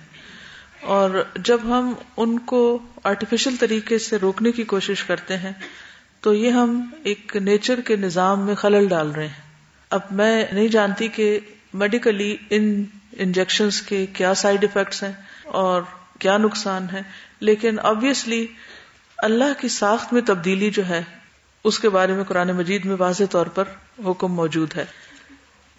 [0.80, 5.52] اور جب ہم ان کو آرٹیفیشل طریقے سے روکنے کی کوشش کرتے ہیں،
[6.20, 9.42] تو یہ ہم ایک نیچر کے نظام میں خلل ڈال رہے ہیں۔
[9.90, 11.40] اب میں نہیں جانتی کہ
[11.74, 15.12] میڈیکلی ان انجیکشن کے کیا سائڈ افیکٹس ہیں
[15.44, 15.82] اور
[16.18, 17.02] کیا نقصان ہے
[17.40, 18.46] لیکن آبیسلی
[19.18, 21.02] اللہ کی ساخت میں تبدیلی جو ہے،
[21.64, 23.64] اس کے بارے میں قرآن مجید میں واضح طور پر
[24.06, 24.84] حکم موجود ہے۔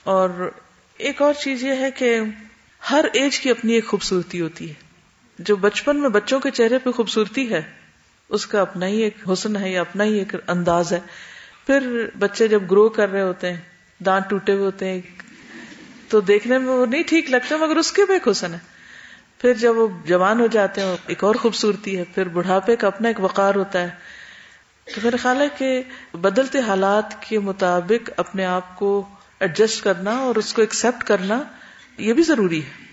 [0.03, 0.51] اور
[0.97, 2.19] ایک اور چیز یہ ہے کہ
[2.91, 4.73] ہر ایج کی اپنی ایک خوبصورتی ہوتی ہے۔
[5.39, 7.61] جو بچپن میں بچوں کے چہرے پہ خوبصورتی ہے،
[8.29, 10.99] اس کا اپنا ہی ایک حسن ہے یا اپنا ہی ایک انداز ہے۔
[11.67, 13.61] پھر بچے جب گرو کر رہے ہوتے ہیں،
[14.05, 15.01] دانت ٹوٹے ہوئے ہوتے ہیں،
[16.07, 18.59] تو دیکھنے میں وہ نہیں ٹھیک لگتے، مگر اس کے بھی ایک حسن ہے۔
[19.41, 23.07] پھر جب وہ جوان ہو جاتے ہیں، ایک اور خوبصورتی ہے۔ پھر بڑھاپے کا اپنا
[23.07, 23.89] ایک وقار ہوتا ہے۔
[24.95, 25.81] تو میرا خیال ہے کہ
[26.17, 31.41] بدلتے حالات کے مطابق اپنے آپ کو ایڈجسٹ کرنا اور اس کو ایکسپٹ کرنا،
[31.97, 32.87] یہ بھی ضروری ہے۔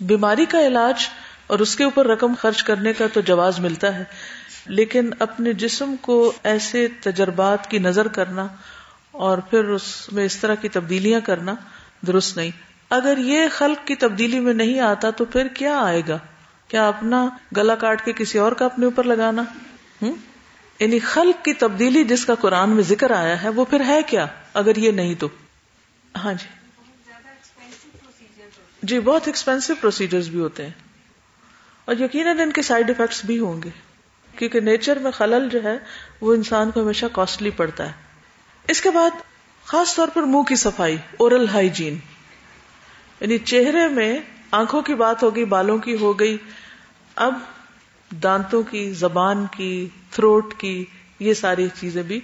[0.00, 1.08] بیماری کا علاج
[1.46, 4.04] اور اس کے اوپر رقم خرچ کرنے کا تو جواز ملتا ہے،
[4.66, 8.46] لیکن اپنے جسم کو ایسے تجربات کی نظر کرنا
[9.10, 11.54] اور پھر اس میں اس طرح کی تبدیلیاں کرنا
[12.06, 12.50] درست نہیں۔
[12.90, 16.18] اگر یہ خلق کی تبدیلی میں نہیں آتا تو پھر کیا آئے گا؟
[16.68, 19.42] کیا اپنا گلا کاٹ کے کسی اور کا اپنے اوپر لگانا؟
[20.02, 20.14] ہوں
[20.78, 24.26] یعنی خلق کی تبدیلی جس کا قرآن میں ذکر آیا ہے، وہ پھر ہے کیا؟
[24.54, 25.28] اگر یہ نہیں تو۔
[26.24, 26.46] ہاں جی۔
[28.82, 30.72] جی بہت ایکسپینسو پروسیجر بھی ہوتے ہیں۔
[31.84, 33.70] اور یقیناً ان کے سائڈ افیکٹس بھی ہوں گے۔
[34.38, 35.78] کیونکہ نیچر میں خلل جو ہے،
[36.20, 37.92] وہ انسان کو ہمیشہ کاسٹلی پڑتا ہے۔
[38.68, 39.10] اس کے بعد
[39.64, 41.98] خاص طور پر منہ کی صفائی اورل ہائیجین
[43.20, 44.18] یعنی چہرے میں
[44.50, 46.36] آنکھوں کی بات ہوگی بالوں کی ہو گئی،
[47.14, 47.34] اب
[48.22, 50.84] دانتوں کی، زبان کی تھروٹ کی،
[51.18, 52.20] یہ ساری چیزیں بھی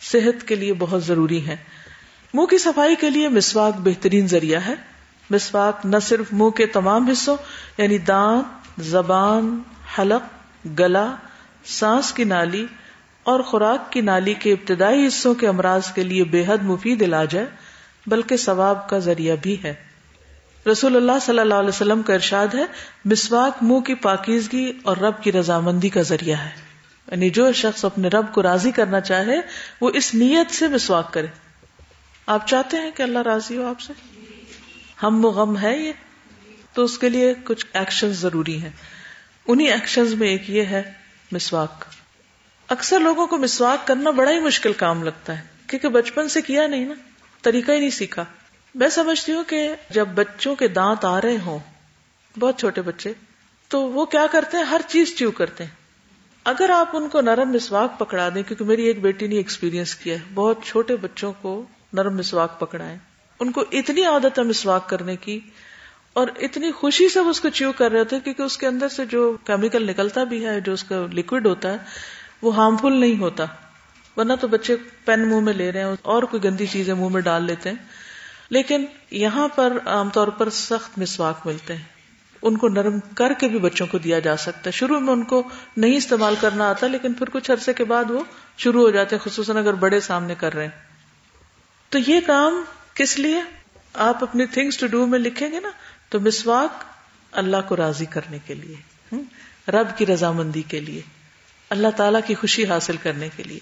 [0.00, 1.56] صحت کے لیے بہت ضروری ہیں۔
[2.34, 4.74] منہ کی صفائی کے لیے مسواک بہترین ذریعہ ہے۔
[5.30, 7.36] مسواک نہ صرف منہ کے تمام حصوں
[7.78, 9.60] یعنی دانت، زبان،
[9.98, 10.22] حلق،
[10.78, 11.14] گلا،
[11.64, 12.66] سانس کی نالی
[13.22, 17.36] اور خوراک کی نالی کے ابتدائی حصوں کے امراض کے لیے بے حد مفید علاج
[17.36, 17.46] ہے،
[18.06, 19.74] بلکہ ثواب کا ذریعہ بھی ہے۔
[20.72, 22.64] رسول اللہ صلی اللہ علیہ وسلم کا ارشاد ہے،
[23.04, 26.50] مسواک منہ کی پاکیزگی اور رب کی رضامندی کا ذریعہ ہے۔
[27.10, 29.36] یعنی جو شخص اپنے رب کو راضی کرنا چاہے،
[29.80, 31.47] وہ اس نیت سے مسواک کرے۔
[32.28, 33.92] آپ چاہتے ہیں کہ اللہ راضی ہو آپ سے؟
[35.02, 35.92] ہم و غم ہے یہ۔
[36.72, 38.70] تو اس کے لیے کچھ ایکشن ضروری ہیں۔
[39.46, 40.92] انہیں ایکشن میں ایک یہ ہے،
[41.32, 41.84] مسواک۔
[42.68, 46.66] اکثر لوگوں کو مسواک کرنا بڑا ہی مشکل کام لگتا ہے، کیونکہ بچپن سے کیا
[46.66, 46.94] نہیں نا،
[47.42, 48.24] طریقہ ہی نہیں سیکھا۔
[48.74, 51.58] میں سمجھتی ہوں کہ جب بچوں کے دانت آ رہے ہوں،
[52.38, 53.12] بہت چھوٹے بچے،
[53.68, 55.70] تو وہ کیا کرتے ہیں؟ ہر چیز چیو کرتے ہیں۔
[56.44, 60.14] اگر آپ ان کو نرم مسواک پکڑا دیں، کیونکہ میری ایک بیٹی نے ایکسپیرینس کیا
[60.14, 62.98] ہے، بہت چھوٹے بچوں کو نرم مسواک پکڑائے
[63.40, 65.40] ان کو اتنی عادت ہے مسواک کرنے کی
[66.12, 68.88] اور اتنی خوشی سے وہ اس کو چیو کر رہے ہوتے کیونکہ اس کے اندر
[68.88, 71.76] سے جو کیمیکل نکلتا بھی ہے، جو اس کا لکوڈ ہوتا ہے،
[72.42, 73.44] وہ ہارمفل نہیں ہوتا۔
[74.16, 77.20] ورنہ تو بچے پین منہ میں لے رہے ہیں، اور کوئی گندی چیزیں منہ میں
[77.20, 77.76] ڈال لیتے ہیں۔
[78.50, 81.82] لیکن یہاں پر عام طور پر سخت مسواک ملتے ہیں۔
[82.42, 85.24] ان کو نرم کر کے بھی بچوں کو دیا جا سکتا ہے۔ شروع میں ان
[85.24, 85.42] کو
[85.76, 88.24] نہیں استعمال کرنا آتا، لیکن پھر کچھ عرصے کے بعد وہ
[88.56, 90.87] شروع ہو جاتے ہیں، خصوصاً اگر بڑے سامنے کر رہے ہیں۔
[91.88, 93.42] تو یہ کام کس لیے؟
[93.94, 95.70] آپ اپنی تھنگس ٹو ڈو میں لکھیں گے نا،
[96.08, 96.84] تو مسواک
[97.32, 98.76] اللہ کو راضی کرنے کے لیے
[99.70, 101.00] رب کی رضامندی کے لیے،
[101.70, 103.60] اللہ تعالی کی خوشی حاصل کرنے کے لیے۔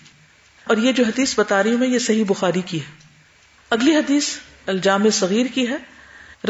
[0.64, 2.90] اور یہ جو حدیث بتا رہی ہوں میں، یہ صحیح بخاری کی ہے۔
[3.70, 4.36] اگلی حدیث
[4.66, 5.76] الجام صغیر کی ہے۔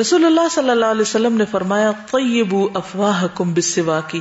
[0.00, 4.20] رسول اللہ صلی اللہ علیہ وسلم نے فرمایا طیبو افواہ کم بسوا کی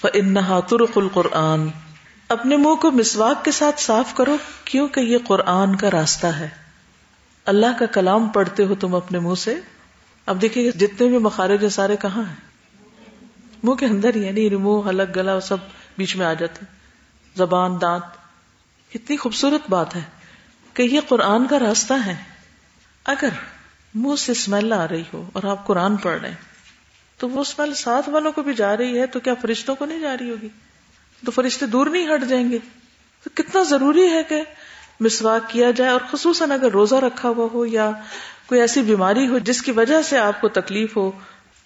[0.00, 1.68] فنحا ترق القرآن۔
[2.28, 6.65] اپنے منہ کو مسواک کے ساتھ صاف کرو، کیونکہ یہ قرآن کا راستہ ہے۔
[7.46, 9.54] اللہ کا کلام پڑھتے ہو تم اپنے منہ سے،
[10.26, 12.36] اب دیکھیے جتنے بھی مخارج ہیں سارے کہاں ہیں؟
[13.62, 15.56] منہ کے اندر ہی یعنی منہ، حلق، گلا سب
[15.98, 16.64] بیچ میں آ جاتے
[17.36, 18.04] زبان، دانت۔
[18.94, 20.00] اتنی خوبصورت بات ہے
[20.74, 22.14] کہ یہ قرآن کا راستہ ہے۔
[23.04, 23.28] اگر
[23.94, 26.36] منہ سے اسمیل آ رہی ہو اور آپ قرآن پڑھ رہے ہیں،
[27.18, 30.00] تو وہ اسمیل ساتھ والوں کو بھی جا رہی ہے، تو کیا فرشتوں کو نہیں
[30.00, 30.48] جا رہی ہوگی؟
[31.24, 32.58] تو فرشتے دور نہیں ہٹ جائیں گے؟
[33.24, 34.42] تو کتنا ضروری ہے کہ
[35.00, 37.90] مسواک کیا جائے اور خصوصاً اگر روزہ رکھا ہوا ہو یا
[38.46, 41.10] کوئی ایسی بیماری ہو جس کی وجہ سے آپ کو تکلیف ہو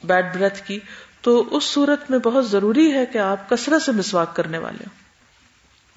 [0.05, 0.79] بیڈ بریتھ کی،
[1.21, 5.01] تو اس صورت میں بہت ضروری ہے کہ آپ کثرت سے مسواک کرنے والے ہوں۔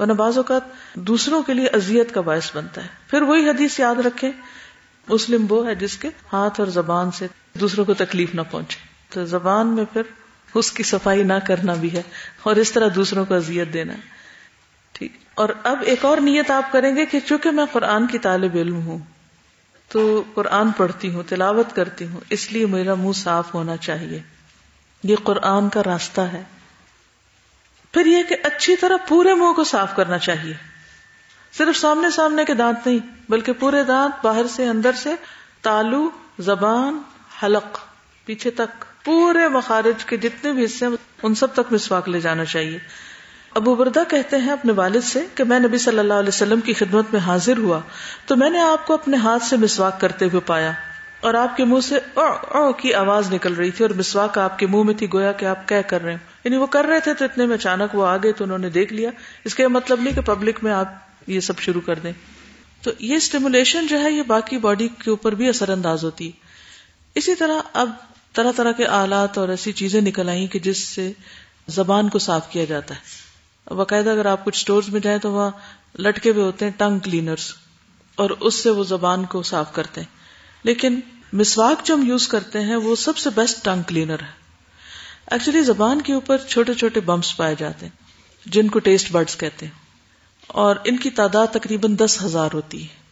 [0.01, 0.61] ورنہ بعض اوقات
[0.95, 4.31] دوسروں کے لیے اذیت کا باعث بنتا ہے۔ پھر وہی حدیث یاد رکھے
[5.07, 8.77] مسلم وہ ہے جس کے ہاتھ اور زبان سے دوسروں کو تکلیف نہ پہنچے۔
[9.09, 10.01] تو زبان میں پھر
[10.55, 12.01] اس کی صفائی نہ کرنا بھی ہے
[12.43, 14.12] اور اس طرح دوسروں کو اذیت دینا۔ ہے
[14.93, 18.51] ٹھیک اور اب ایک اور نیت آپ کریں گے کہ چونکہ میں قرآن کی طالب
[18.55, 18.97] علم ہوں،
[19.87, 24.21] تو قرآن پڑھتی ہوں، تلاوت کرتی ہوں، اس لیے میرا منہ صاف ہونا چاہیے۔
[25.03, 26.43] یہ قرآن کا راستہ ہے۔
[27.91, 30.53] پھر یہ کہ اچھی طرح پورے منہ کو صاف کرنا چاہیے۔
[31.57, 35.09] صرف سامنے سامنے کے دانت نہیں، بلکہ پورے دانت باہر سے، اندر سے،
[35.61, 37.01] تالو، زبان،
[37.43, 37.79] حلق،
[38.25, 40.85] پیچھے تک، پورے مخارج کے جتنے بھی حصے
[41.23, 42.79] ان سب تک مسواک لے جانا چاہیے۔
[43.53, 46.73] ابو بردا کہتے ہیں اپنے والد سے کہ میں نبی صلی اللہ علیہ وسلم کی
[46.73, 47.79] خدمت میں حاضر ہوا
[48.25, 50.71] تو میں نے آپ کو اپنے ہاتھ سے مسواک کرتے ہوئے پایا
[51.19, 54.59] اور آپ کے منہ سے او او کی آواز نکل رہی تھی اور مسواک آپ
[54.59, 56.99] کے منہ میں تھی گویا کہ آپ کیا کر رہے ہیں؟ یعنی وہ کر رہے
[56.99, 59.09] تھے تو اتنے میں اچانک وہ آگے تو انہوں نے دیکھ لیا۔
[59.45, 60.87] اس کا مطلب نہیں کہ پبلک میں آپ
[61.27, 62.11] یہ سب شروع کر دیں۔
[62.81, 66.31] تو یہ اسٹیمولیشن جو ہے یہ باقی باڈی کے اوپر بھی اثر انداز ہوتی۔
[67.15, 67.89] اسی طرح اب
[68.33, 71.11] طرح طرح کے آلات اور ایسی چیزیں نکل آئی کہ جس سے
[71.67, 73.22] زبان کو صاف کیا جاتا ہے۔
[73.67, 75.51] باقاعدہ اگر آپ کچھ اسٹور میں جائیں تو وہاں
[76.01, 77.53] لٹکے ہوئے ہوتے ہیں ٹنگ کلینرز
[78.15, 80.07] اور اس سے وہ زبان کو صاف کرتے ہیں۔
[80.63, 80.99] لیکن
[81.33, 84.43] مسواک جو ہم یوز کرتے ہیں وہ سب سے بیسٹ ٹنگ کلینر ہے۔
[85.31, 87.97] ایکچولی زبان کے اوپر چھوٹے چھوٹے بمپس پائے جاتے ہیں،
[88.45, 89.73] جن کو ٹیسٹ برڈز کہتے ہیں۔
[90.47, 93.03] اور ان کی تعداد تقریباً دس ہزار ہوتی ہے۔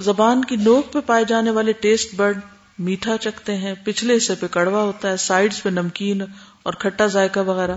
[0.00, 2.40] زبان کی نوک پہ پائے جانے والے ٹیسٹ برڈ
[2.78, 6.22] میٹھا چکتے ہیں، پچھلے حصے پہ کڑوا ہوتا ہے، سائڈز پہ نمکین
[6.62, 7.76] اور کھٹا ذائقہ وغیرہ۔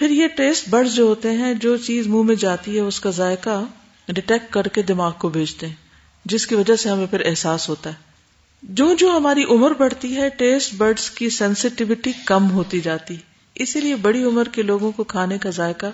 [0.00, 3.10] پھر یہ ٹیسٹ برڈ جو ہوتے ہیں، جو چیز منہ میں جاتی ہے، اس کا
[3.10, 3.64] ذائقہ
[4.08, 5.74] ڈیٹیکٹ کر کے دماغ کو بھیجتے ہیں،
[6.24, 7.94] جس کی وجہ سے ہمیں پھر احساس ہوتا ہے۔
[8.62, 13.16] جو جو ہماری عمر بڑھتی ہے، ٹیسٹ برڈز کی سینسٹیوٹی کم ہوتی جاتی
[13.54, 15.86] اسی لیے بڑی عمر کے لوگوں کو کھانے کا ذائقہ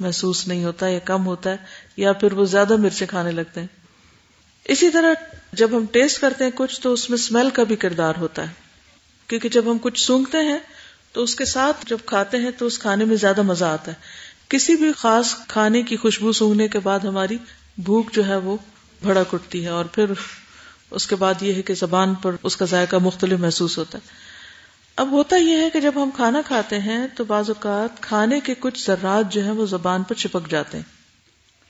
[0.00, 1.56] محسوس نہیں ہوتا یا کم ہوتا ہے،
[1.96, 3.66] یا پھر وہ زیادہ مرچیں کھانے لگتے ہیں۔
[4.64, 5.14] اسی طرح
[5.52, 8.52] جب ہم ٹیسٹ کرتے ہیں کچھ، تو اس میں اسمیل کا بھی کردار ہوتا ہے۔
[9.26, 10.58] کیونکہ جب ہم کچھ سونگتے ہیں
[11.16, 13.96] تو اس کے ساتھ جب کھاتے ہیں تو اس کھانے میں زیادہ مزہ آتا ہے۔
[14.48, 17.38] کسی بھی خاص کھانے کی خوشبو سونگنے کے بعد ہماری
[17.78, 18.56] بھوک جو ہے وہ
[19.02, 20.04] بھڑک اٹھتی ہے اور پھر
[20.90, 24.08] اس کے بعد یہ ہے کہ زبان پر اس کا ذائقہ مختلف محسوس ہوتا ہے۔
[24.96, 28.54] اب ہوتا یہ ہے کہ جب ہم کھانا کھاتے ہیں تو بعض اوقات کھانے کے
[28.60, 30.84] کچھ ذرات جو ہیں وہ زبان پر چپک جاتے ہیں۔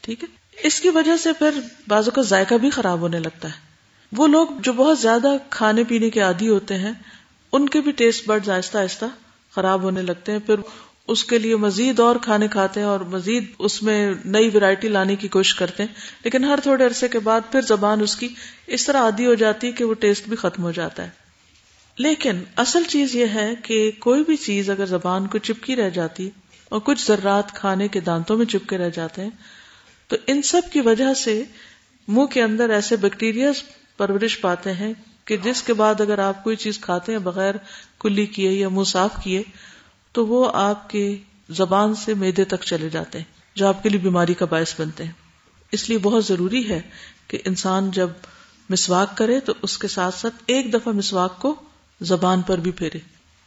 [0.01, 0.29] ٹھیک ہے؟
[0.67, 1.51] اس کی وجہ سے پھر
[1.89, 3.59] بعض اوقات ذائقہ بھی خراب ہونے لگتا ہے۔
[4.17, 6.93] وہ لوگ جو بہت زیادہ کھانے پینے کے عادی ہوتے ہیں،
[7.53, 9.05] ان کے بھی ٹیسٹ برڈ آہستہ آہستہ
[9.57, 10.61] خراب ہونے لگتے ہیں، پھر
[11.09, 15.17] اس کے لیے مزید اور کھانے کھاتے ہیں اور مزید اس میں نئی ویرائٹی لانے
[15.17, 18.29] کی کوشش کرتے ہیں۔ لیکن ہر تھوڑے عرصے کے بعد پھر زبان اس کی
[18.67, 21.11] اس طرح عادی ہو جاتی ہے کہ وہ ٹیسٹ بھی ختم ہو جاتا ہے۔
[21.99, 26.31] لیکن اصل چیز یہ ہے کہ کوئی بھی چیز اگر زبان کو چپکی رہ جاتی
[26.69, 29.31] اور کچھ ذرات کھانے کے دانتوں میں چپکے رہ جاتے ہیں،
[30.09, 31.43] تو ان سب کی وجہ سے
[32.09, 33.51] منہ کے اندر ایسے بیکٹیریا
[33.97, 34.93] پرورش پاتے ہیں
[35.25, 37.55] کہ جس کے بعد اگر آپ کوئی چیز کھاتے ہیں بغیر
[38.01, 39.43] کلی کیے یا منہ صاف کیے،
[40.13, 41.17] تو وہ آپ کے
[41.49, 45.05] زبان سے میدے تک چلے جاتے ہیں، جو آپ کے لیے بیماری کا باعث بنتے
[45.05, 45.13] ہیں۔
[45.73, 46.81] اس لیے بہت ضروری ہے
[47.29, 48.11] کہ انسان جب
[48.69, 51.55] مسواک کرے تو اس کے ساتھ ساتھ ایک دفعہ مسواک کو
[52.01, 52.99] زبان پر بھی پھیرے۔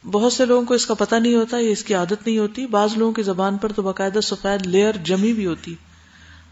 [0.04, 2.66] بہت سے لوگوں کو اس کا پتہ نہیں ہوتا یا اس کی عادت نہیں ہوتی۔
[2.66, 5.74] بعض لوگوں کی زبان پر تو باقاعدہ سفید لیئر جمی بھی ہوتی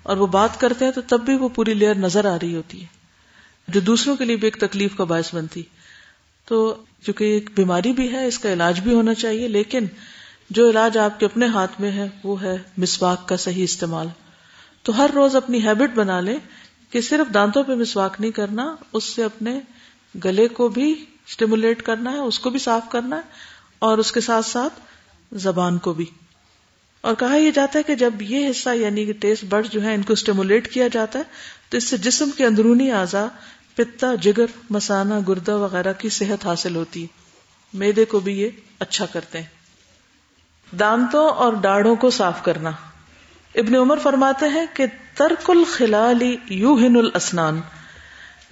[0.02, 2.80] اور وہ بات کرتے ہیں تو تب بھی وہ پوری لیئر نظر آ رہی ہوتی
[2.82, 2.86] ہے،
[3.68, 5.62] جو دوسروں کے لیے بھی ایک تکلیف کا باعث بنتی۔
[6.48, 9.86] تو چونکہ ایک بیماری بھی ہے، اس کا علاج بھی ہونا چاہیے، لیکن
[10.50, 14.06] جو علاج آپ کے اپنے ہاتھ میں ہے، وہ ہے مسواک کا صحیح استعمال۔
[14.82, 16.36] تو ہر روز اپنی ہیبٹ بنا لے
[16.90, 19.60] کہ صرف دانتوں پہ مسواک نہیں کرنا، اس سے اپنے
[20.24, 23.20] گلے کو بھی اسٹیمولیٹ کرنا ہے، اس کو بھی صاف کرنا ہے،
[23.78, 24.80] اور اس کے ساتھ ساتھ
[25.32, 26.04] زبان کو بھی۔
[27.00, 29.94] اور کہا یہ جاتا ہے کہ جب یہ حصہ یعنی کہ ٹیسٹ برڈ جو ہے
[29.94, 31.24] ان کو اسٹیمولیٹ کیا جاتا ہے،
[31.68, 33.26] تو اس سے جسم کے اندرونی اعضا
[33.78, 37.06] پتا، جگر مسانا گردہ وغیرہ کی صحت حاصل ہوتی۔ ہے
[37.74, 39.46] میدے کو بھی یہ اچھا کرتے ہیں۔
[40.74, 42.70] دانتوں اور ڈاڑوں کو صاف کرنا۔
[43.54, 47.60] ابن عمر فرماتے ہیں کہ ترک الخلال یو ہن الاسنان۔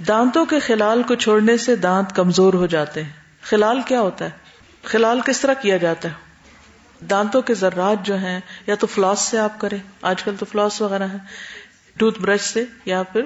[0.08, 3.12] دانتوں کے خلال کو چھوڑنے سے دانت کمزور ہو جاتے ہیں۔
[3.42, 4.30] خلال کیا ہوتا ہے؟
[4.84, 6.14] خلال کس طرح کیا جاتا ہے؟
[7.04, 10.80] دانتوں کے ذرات جو ہیں، یا تو فلاس سے آپ کریں۔ آج کل تو فلاس
[10.82, 11.16] وغیرہ ہے
[11.96, 13.22] ٹوتھ برش سے یا پھر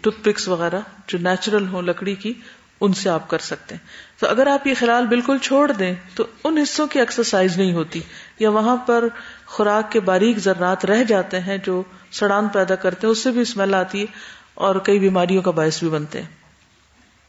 [0.00, 2.32] ٹوتھ پکس وغیرہ جو نیچرل ہو لکڑی کی،
[2.80, 3.86] ان سے آپ کر سکتے ہیں۔
[4.20, 8.00] تو اگر آپ یہ خیال بالکل چھوڑ دیں، تو ان حصوں کی ایکسرسائز نہیں ہوتی۔
[8.38, 9.04] یا وہاں پر
[9.46, 13.40] خوراک کے باریک ذرات رہ جاتے ہیں جو سڑان پیدا کرتے ہیں، اس سے بھی
[13.40, 14.06] اسمیل آتی ہے
[14.54, 16.28] اور کئی بیماریوں کا باعث بھی بنتے ہیں۔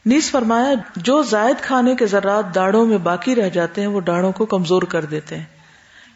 [0.06, 4.32] نیز فرمایا، جو زائد کھانے کے ذرات داڑوں میں باقی رہ جاتے ہیں، وہ ڈاڑوں
[4.32, 5.44] کو کمزور کر دیتے ہیں۔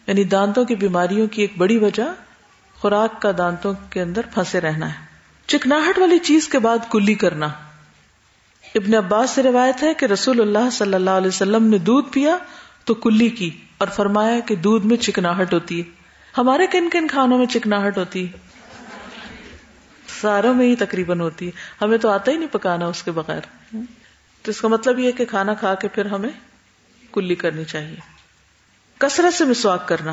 [0.07, 2.15] یعنی دانتوں کی بیماریوں کی ایک بڑی وجہ
[2.75, 5.16] خوراک کا دانتوں کے اندر پھنسے رہنا ہے۔
[5.47, 7.49] چکناہٹ والی چیز کے بعد کلی کرنا۔
[8.75, 12.39] ابن عباس سے روایت ہے کہ رسول اللہ صلی اللہ علیہ وسلم نے دودھ پیا
[12.85, 15.91] تو کلی کی اور فرمایا کہ دودھ میں چکناہٹ ہوتی ہے۔
[16.39, 18.39] ہمارے کن کن کھانوں میں چکناہٹ ہوتی ہے؟
[20.21, 21.51] ساروں میں ہی تقریباً ہوتی ہے۔
[21.83, 23.41] ہمیں تو آتا ہی نہیں پکانا اس کے بغیر۔
[24.43, 26.31] تو اس کا مطلب یہ کہ کھانا کھا کے پھر ہمیں
[27.13, 27.97] کلی کرنی چاہیے۔
[28.99, 30.13] کثرت سے مسواک کرنا۔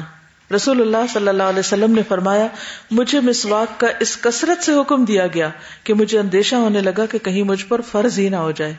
[0.53, 2.47] رسول اللہ صلی اللہ علیہ وسلم نے فرمایا،
[2.91, 5.49] مجھے مسواک کا اس کثرت سے حکم دیا گیا
[5.83, 8.73] کہ مجھے اندیشہ ہونے لگا کہ کہیں مجھ پر فرض ہی نہ ہو جائے۔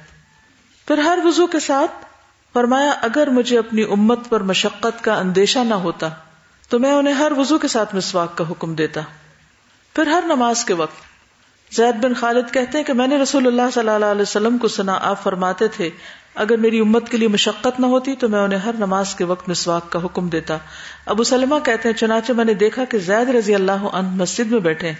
[0.88, 2.04] پھر ہر وضو کے ساتھ
[2.52, 6.08] فرمایا، اگر مجھے اپنی امت پر مشقت کا اندیشہ نہ ہوتا،
[6.68, 9.00] تو میں انہیں ہر وضو کے ساتھ مسواک کا حکم دیتا۔
[9.94, 13.70] پھر ہر نماز کے وقت زید بن خالد کہتے ہیں کہ میں نے رسول اللہ
[13.74, 15.90] صلی اللہ علیہ وسلم کو سنا، آپ فرماتے تھے
[16.34, 19.48] اگر میری امت کے لیے مشقت نہ ہوتی تو میں انہیں ہر نماز کے وقت
[19.48, 20.56] مسواک کا حکم دیتا۔
[21.06, 24.60] ابو سلمہ کہتے ہیں، چنانچہ میں نے دیکھا کہ زید رضی اللہ عنہ مسجد میں
[24.60, 24.92] بیٹھے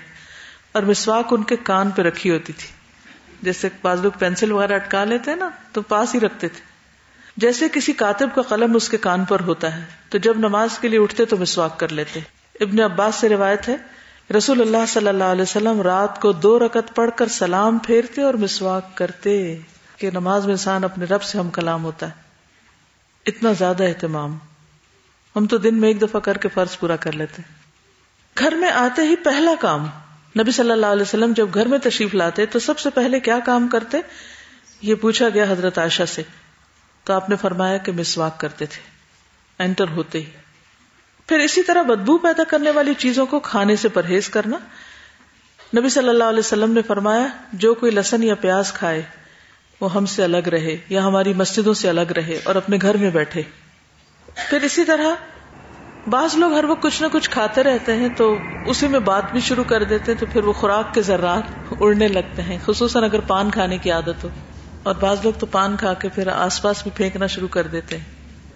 [0.73, 2.69] اور مسواک ان کے کان پہ رکھی ہوتی تھی۔
[3.43, 6.61] جیسے بعض لوگ پینسل وغیرہ اٹکا لیتے ہیں نا، تو پاس ہی رکھتے تھے۔
[7.37, 10.89] جیسے کسی کاتب کا قلم اس کے کان پر ہوتا ہے، تو جب نماز کے
[10.89, 12.21] لیے اٹھتے تو مسواک کر لیتے۔
[12.61, 13.77] ابن عباس سے روایت ہے،
[14.37, 18.35] رسول اللہ صلی اللہ علیہ وسلم رات کو دو رکت پڑھ کر سلام پھیرتے اور
[18.35, 19.59] مسواک کرتے۔
[19.97, 22.13] کہ نماز میں انسان اپنے رب سے ہم کلام ہوتا ہے۔
[23.27, 24.39] اتنا زیادہ اہتمام۔
[25.37, 27.43] ہم تو دن میں ایک دفعہ کر کے فرض پورا کر لیتے
[28.39, 29.87] گھر میں آتے ہی پہلا کام۔
[30.39, 33.39] نبی صلی اللہ علیہ وسلم جب گھر میں تشریف لاتے تو سب سے پہلے کیا
[33.47, 33.99] کام کرتے؟
[34.83, 36.23] یہ پوچھا گیا حضرت عائشہ سے۔
[37.05, 38.83] تو آپ نے فرمایا کہ مسواک کرتے تھے۔
[39.59, 40.31] انٹر ہوتے ہی۔
[41.27, 44.57] پھر اسی طرح بدبو پیدا کرنے والی چیزوں کو کھانے سے پرہیز کرنا۔
[45.79, 49.03] نبی صلی اللہ علیہ وسلم نے فرمایا، جو کوئی لسن یا پیاز کھائے
[49.81, 53.11] وہ ہم سے الگ رہے یا ہماری مسجدوں سے الگ رہے اور اپنے گھر میں
[53.11, 53.43] بیٹھے۔
[54.51, 55.15] پھر اسی طرح
[56.07, 59.41] بعض لوگ ہر وقت کچھ نہ کچھ کھاتے رہتے ہیں تو اسی میں بات بھی
[59.41, 63.21] شروع کر دیتے ہیں تو پھر وہ خوراک کے ذرات اڑنے لگتے ہیں، خصوصاً اگر
[63.21, 64.29] پان کھانے کی عادت ہو۔
[64.83, 67.97] اور بعض لوگ تو پان کھا کے پھر آس پاس بھی پھینکنا شروع کر دیتے
[67.97, 68.05] ہیں۔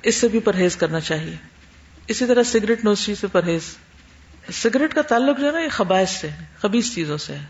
[0.03, 1.37] اس سے بھی پرہیز کرنا چاہیے۔
[2.07, 3.63] اسی طرح سگریٹ نوشی سے پرہیز۔
[4.53, 6.29] سگریٹ کا تعلق جو ہے نا، یہ خباش سے
[6.59, 7.45] خبیص چیزوں سے ہے۔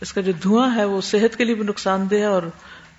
[0.00, 2.42] اس کا جو دھواں ہے، وہ صحت کے لیے بھی نقصان دہ ہے اور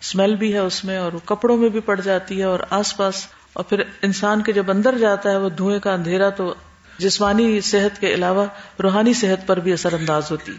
[0.02, 2.98] اسمیل بھی ہے اس میں اور وہ کپڑوں میں بھی پڑ جاتی ہے اور آس
[2.98, 6.54] پاس اور پھر انسان کے جب اندر جاتا ہے وہ دھوئیں کا اندھیرا تو
[6.98, 8.46] جسمانی صحت کے علاوہ
[8.84, 10.52] روحانی صحت پر بھی اثر انداز ہوتی۔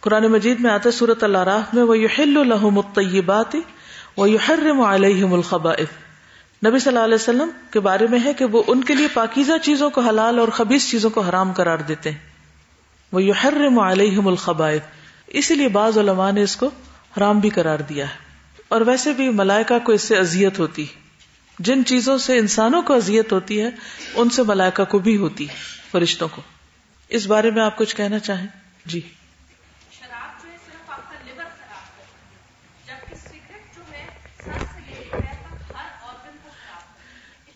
[0.00, 3.56] قرآن مجید میں آتا صورت اللہ راہ میں وہ یحل الحم الطیبات
[4.16, 5.88] وہ یحرم علیہم الخبائث۔
[6.66, 9.52] نبی صلی اللہ علیہ وسلم کے بارے میں ہے کہ وہ ان کے لیے پاکیزہ
[9.62, 12.18] چیزوں کو حلال اور خبیص چیزوں کو حرام قرار دیتے ہیں۔
[13.12, 14.82] وہ یحرم علیہم الخبائث۔
[15.26, 16.70] اسی لیے بعض علماء نے اس کو
[17.18, 18.14] حرام بھی قرار دیا ہے۔
[18.68, 20.86] اور ویسے بھی ملائکہ کو اس سے اذیت ہوتی
[21.58, 23.70] جن چیزوں سے انسانوں کو اذیت ہوتی ہے
[24.14, 25.54] ان سے ملائکہ کو بھی ہوتی ہے
[25.90, 26.42] فرشتوں کو۔
[27.08, 28.46] اس بارے میں آپ کچھ کہنا چاہیں؟
[28.86, 29.00] جی۔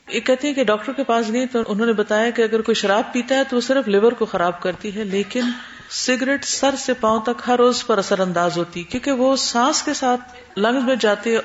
[0.08, 2.74] یہ کہتے ہیں کہ ڈاکٹر کے پاس گئی تو انہوں نے بتایا کہ اگر کوئی
[2.74, 5.42] شراب پیتا ہے تو وہ صرف لیور کو خراب کرتی ہے لیکن
[5.90, 9.94] سگریٹ سر سے پاؤں تک ہر روز پر اثر انداز ہوتی کیونکہ وہ سانس کے
[9.94, 10.20] ساتھ
[10.58, 11.36] لنگز میں جاتے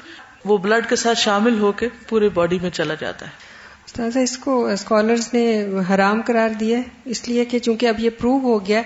[0.45, 4.67] وہ بلڈ کے ساتھ شامل ہو کے پورے باڈی میں چلا جاتا ہے۔ اس کو
[4.67, 8.81] اسکالرس نے حرام قرار دیا اس لیے کہ چونکہ اب یہ پروو ہو گیا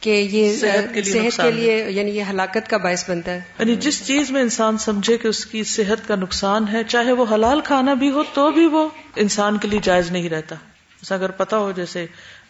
[0.00, 4.30] کہ یہ صحت کے لیے یعنی یہ ہلاکت کا باعث بنتا ہے۔ یعنی جس چیز
[4.30, 8.10] میں انسان سمجھے کہ اس کی صحت کا نقصان ہے چاہے وہ حلال کھانا بھی
[8.10, 10.54] ہو تو بھی وہ انسان کے لیے جائز نہیں رہتا۔
[11.10, 12.06] اگر پتا ہو جیسے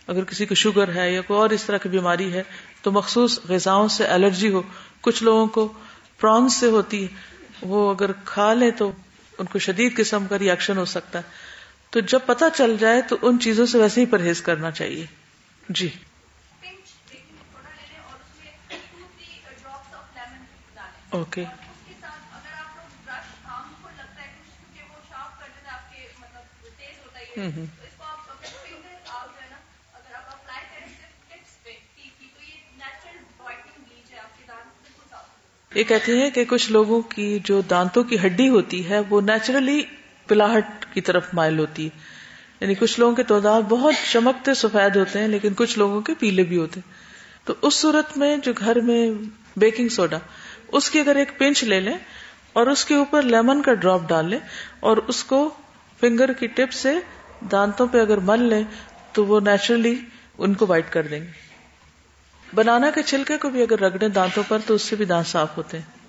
[0.07, 2.43] اگر کسی کو شوگر ہے یا کوئی اور اس طرح کی بیماری ہے،
[2.83, 4.62] تو مخصوص غذاؤں سے الرجی ہو،
[5.01, 5.73] کچھ لوگوں کو
[6.21, 7.09] پرانس سے ہوتی ہے،
[7.62, 8.93] وہ اگر کھا لیں تو
[9.38, 11.29] ان کو شدید قسم کا ریئیکشن ہو سکتا ہے۔
[11.91, 15.07] تو جب پتا چل جائے تو ان چیزوں سے ویسے ہی پرہیز کرنا چاہیے۔
[15.69, 15.88] جی۔
[21.11, 21.45] اوکے۔
[27.37, 27.82] ہوں ہوں
[35.74, 39.82] یہ کہتے ہیں کہ کچھ لوگوں کی جو دانتوں کی ہڈی ہوتی ہے، وہ نیچرلی
[40.26, 41.98] پلاہٹ کی طرف مائل ہوتی ہے۔
[42.61, 46.42] یعنی کچھ لوگوں کے تعداد بہت چمکتے سفید ہوتے ہیں، لیکن کچھ لوگوں کے پیلے
[46.42, 46.92] بھی ہوتے ہیں۔
[47.46, 49.11] تو اس صورت میں جو گھر میں
[49.56, 50.18] بیکنگ سوڈا،
[50.68, 51.98] اس کی اگر ایک پنچ لے لیں
[52.52, 54.38] اور اس کے اوپر لیمن کا ڈراپ ڈال لیں
[54.80, 55.50] اور اس کو
[56.00, 56.94] فنگر کی ٹپ سے
[57.52, 58.62] دانتوں پہ اگر مل لیں
[59.12, 59.94] تو وہ نیچرلی
[60.38, 61.52] ان کو وائٹ کر دیں گے۔
[62.55, 65.57] بنانا کے چھلکے کو بھی اگر رگڑے دانتوں پر تو اس سے بھی دانت صاف
[65.57, 66.03] ہوتے ہیں۔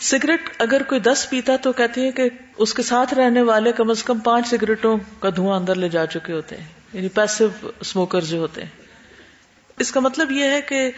[0.00, 2.22] سگریٹ اگر کوئی دس پیتا تو کہتے ہیں کہ
[2.56, 6.06] اس کے ساتھ رہنے والے کم از کم پانچ سگریٹوں کا دھواں اندر لے جا
[6.06, 7.46] چکے ہوتے ہیں۔ یعنی پیسو
[7.80, 8.82] اسموکر جو ہوتے ہیں۔
[9.78, 10.90] اس کا مطلب یہ ہے کہ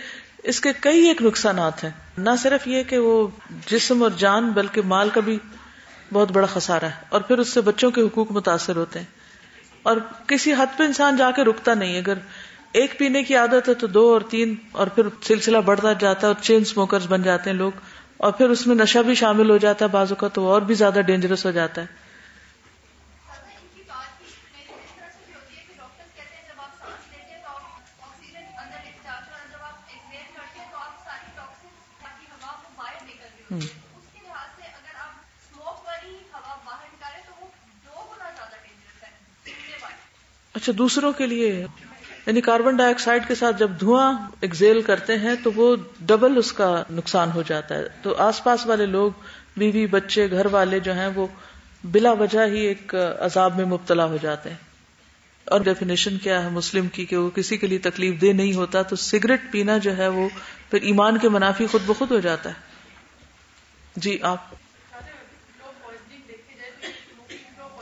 [0.43, 3.29] اس کے کئی ایک نقصانات ہیں۔ نہ صرف یہ کہ وہ
[3.67, 5.39] جسم اور جان بلکہ مال کا بھی
[6.13, 9.07] بہت بڑا خسارا ہے اور پھر اس سے بچوں کے حقوق متاثر ہوتے ہیں
[9.83, 9.97] اور
[10.27, 12.19] کسی حد پہ انسان جا کے رکتا نہیں، اگر
[12.73, 16.33] ایک پینے کی عادت ہے تو دو اور تین، اور پھر سلسلہ بڑھتا جاتا ہے
[16.33, 17.73] اور چین اسموکرز بن جاتے ہیں لوگ،
[18.17, 20.75] اور پھر اس میں نشہ بھی شامل ہو جاتا ہے بازو کا تو اور بھی
[20.75, 22.00] زیادہ ڈینجرس ہو جاتا ہے۔
[40.55, 41.67] اچھا دوسروں کے لیے
[42.27, 46.53] یعنی کاربن ڈائی آکسائڈ کے ساتھ جب دھواں ایکزیل کرتے ہیں تو وہ ڈبل اس
[46.53, 49.11] کا نقصان ہو جاتا ہے۔ تو آس پاس والے لوگ،
[49.57, 51.27] بیوی، بچے، گھر والے جو ہیں، وہ
[51.85, 54.57] بلا وجہ ہی ایک عذاب میں مبتلا ہو جاتے ہیں۔
[55.45, 58.83] اور ڈیفینیشن کیا ہے مسلم کی کہ وہ کسی کے لیے تکلیف دہ نہیں ہوتا،
[58.83, 60.29] تو سگریٹ پینا جو ہے وہ
[60.71, 62.55] پھر ایمان کے منافی خود بخود ہو جاتا ہے۔
[63.97, 64.39] جی آپ۔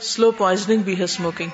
[0.01, 1.49] سلو پوائزنگ بھی ہے اسموکنگ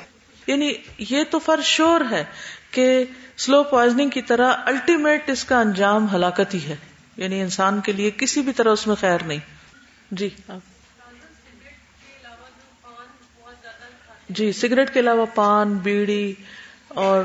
[0.48, 2.24] یعنی یہ تو فر شور ہے
[2.72, 3.04] کہ
[3.38, 6.76] سلو پوائزنگ کی طرح الٹیمیٹ اس کا انجام ہلاکت ہی ہے۔
[7.18, 9.40] یعنی انسان کے لیے کسی بھی طرح اس میں خیر نہیں۔
[10.12, 10.60] جی۔ آپ
[14.30, 16.34] جی سگریٹ کے علاوہ پان، بیڑی
[16.88, 17.24] اور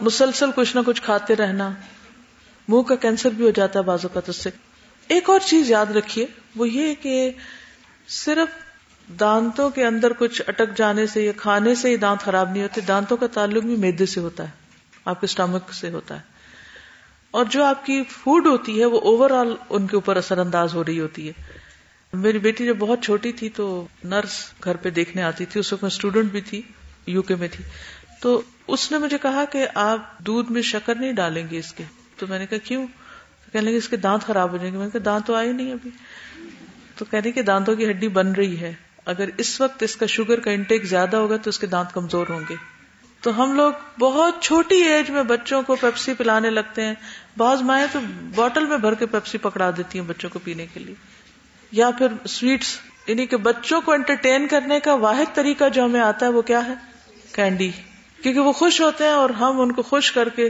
[0.00, 1.70] مسلسل کچھ نہ کچھ کھاتے رہنا۔
[2.68, 4.50] منہ کا کینسر بھی ہو جاتا ہے بازو کا تو سے۔
[5.08, 7.30] ایک اور چیز یاد رکھیے، وہ یہ کہ
[8.08, 8.61] صرف
[9.20, 12.80] دانتوں کے اندر کچھ اٹک جانے سے یا کھانے سے ہی دانت خراب نہیں ہوتے،
[12.80, 14.50] دانتوں کا تعلق بھی میدے سے ہوتا ہے،
[15.04, 16.32] آپ کے اسٹمک سے ہوتا ہے۔
[17.30, 20.74] اور جو آپ کی فوڈ ہوتی ہے، وہ اوور آل ان کے اوپر اثر انداز
[20.74, 21.32] ہو رہی ہوتی ہے۔
[22.12, 25.82] میری بیٹی جب بہت چھوٹی تھی تو نرس گھر پہ دیکھنے آتی تھی، اس وقت
[25.82, 26.62] میں اسٹوڈینٹ بھی تھی
[27.06, 27.64] یو کے میں تھی۔
[28.20, 31.84] تو اس نے مجھے کہا کہ آپ دودھ میں شکر نہیں ڈالیں گے اس کے۔
[32.16, 32.86] تو میں نے کہا، کیوں؟
[33.52, 35.52] کہنے لگے، اس کے دانت خراب ہو جائیں گے۔ میں نے کہا، دانت تو آئے
[35.52, 35.90] نہیں ابھی۔
[36.96, 38.74] تو کہنے کہ دانتوں کی ہڈی بن رہی ہے۔
[39.04, 42.26] اگر اس وقت اس کا شوگر کا انٹیک زیادہ ہوگا تو اس کے دانت کمزور
[42.30, 42.54] ہوں گے۔
[43.20, 46.94] تو ہم لوگ بہت چھوٹی ایج میں بچوں کو پیپسی پلانے لگتے ہیں۔
[47.36, 47.98] بعض مائیں تو
[48.34, 50.94] بوٹل میں بھر کے پیپسی پکڑا دیتی ہیں بچوں کو پینے کے لیے۔
[51.72, 56.26] یا پھر سویٹس یعنی کہ بچوں کو انٹرٹین کرنے کا واحد طریقہ جو ہمیں آتا
[56.26, 56.74] ہے وہ کیا ہے؟
[57.32, 57.70] کینڈی۔
[58.22, 60.48] کیونکہ وہ خوش ہوتے ہیں اور ہم ان کو خوش کر کے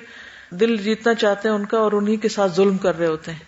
[0.51, 3.39] دل جیتنا چاہتے ہیں ان کا اور انہیں کے ساتھ ظلم کر رہے ہوتے ہیں۔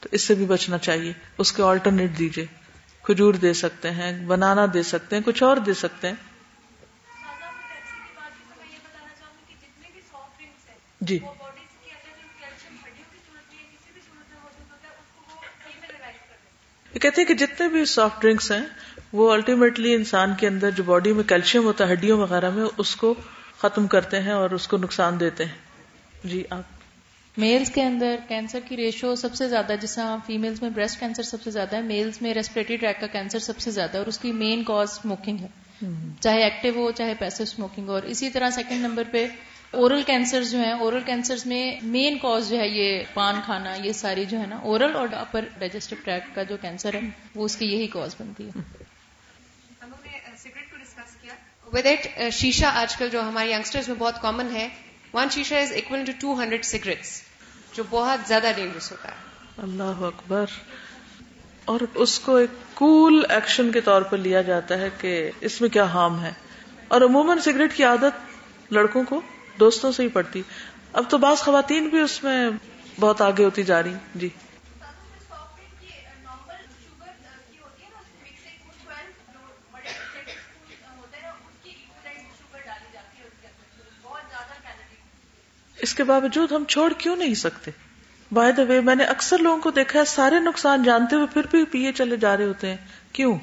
[0.00, 2.61] تو اس سے بھی بچنا چاہیے۔ اس کے آلٹرنیٹ دیجیے
[3.02, 6.14] کھجور دے سکتے ہیں، بنانا دے سکتے ہیں، کچھ اور دے سکتے ہیں۔
[11.00, 11.18] جی۔
[16.92, 18.66] کہتے ہیں کہ جتنے بھی سافٹ ڈرنکس ہیں،
[19.12, 22.96] وہ الٹیمیٹلی انسان کے اندر جو باڈی میں کیلشیم ہوتا ہے، ہڈیوں وغیرہ میں، اس
[22.96, 23.14] کو
[23.58, 25.52] ختم کرتے ہیں اور اس کو نقصان دیتے ہیں۔
[26.24, 26.71] جی آپ۔
[27.36, 31.22] میلز کے اندر کینسر کی ریشو سب سے زیادہ جس طرح فیمیلز میں بریسٹ کینسر
[31.22, 34.06] سب سے زیادہ ہے میلز میں ریسپریٹری ٹریک کا کینسر سب سے زیادہ ہے اور
[34.06, 35.48] اس کی مین کاز اسموکنگ ہے۔
[36.20, 39.26] چاہے ایکٹیو ہو چاہے پیسو اسموکنگ ہو۔ اور اسی طرح سیکنڈ نمبر پہ
[39.70, 43.92] اورل کینسر جو ہیں اورل کینسر میں مین کاز جو ہے یہ پان کھانا یہ
[43.92, 47.00] ساری جو ہے نا اورل اور اپر ڈائجسٹو ٹریک کا جو کینسر ہے
[47.34, 48.60] وہ اس کی یہی کاز بنتی ہے۔
[51.72, 54.68] ود اٹ شیشہ آج کل جو ہمارے یگسٹرز میں بہت کامن ہے
[55.14, 57.22] one shisha is equal to two hundred cigarettes
[57.72, 59.14] جو بہت زیادہ ڈینجرس ہوتا ہے۔
[59.58, 60.44] اللہ اکبر۔
[61.64, 65.68] اور اس کو ایک کول ایکشن کے طور پر لیا جاتا ہے کہ اس میں
[65.68, 66.32] کیا ہارم ہے۔
[66.88, 68.32] اور عموماً سگریٹ کی عادت
[68.72, 69.20] لڑکوں کو،
[69.60, 70.42] دوستوں سے ہی پڑتی۔
[70.92, 72.50] اب تو بعض خواتین بھی اس میں
[73.00, 74.28] بہت آگے ہوتی جا رہی۔ جی۔
[85.82, 87.70] اس کے باوجود ہم چھوڑ کیوں نہیں سکتے؟
[88.32, 91.42] بائی دا وے میں نے اکثر لوگوں کو دیکھا ہے، سارے نقصان جانتے ہوئے پھر
[91.50, 92.76] بھی پیے چلے جا رہے ہوتے ہیں۔
[93.12, 93.38] کیوں؟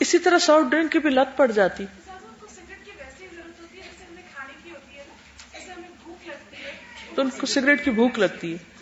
[0.00, 1.84] اسی طرح سافٹ ڈرنک کی بھی لت پڑ جاتی۔
[7.14, 8.75] تو ان کو سگریٹ کی بھوک لگتی ہے۔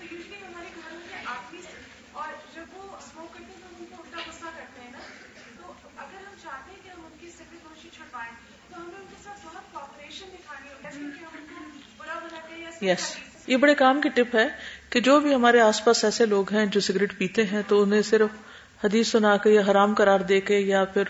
[12.89, 13.17] یس
[13.47, 14.49] یہ بڑے کام کی ٹپ ہے
[14.91, 18.03] کہ جو بھی ہمارے آس پاس ایسے لوگ ہیں جو سگریٹ پیتے ہیں تو انہیں
[18.03, 18.29] صرف
[18.85, 21.03] حدیث سنا کے یا حرام قرار دے کے یا پھر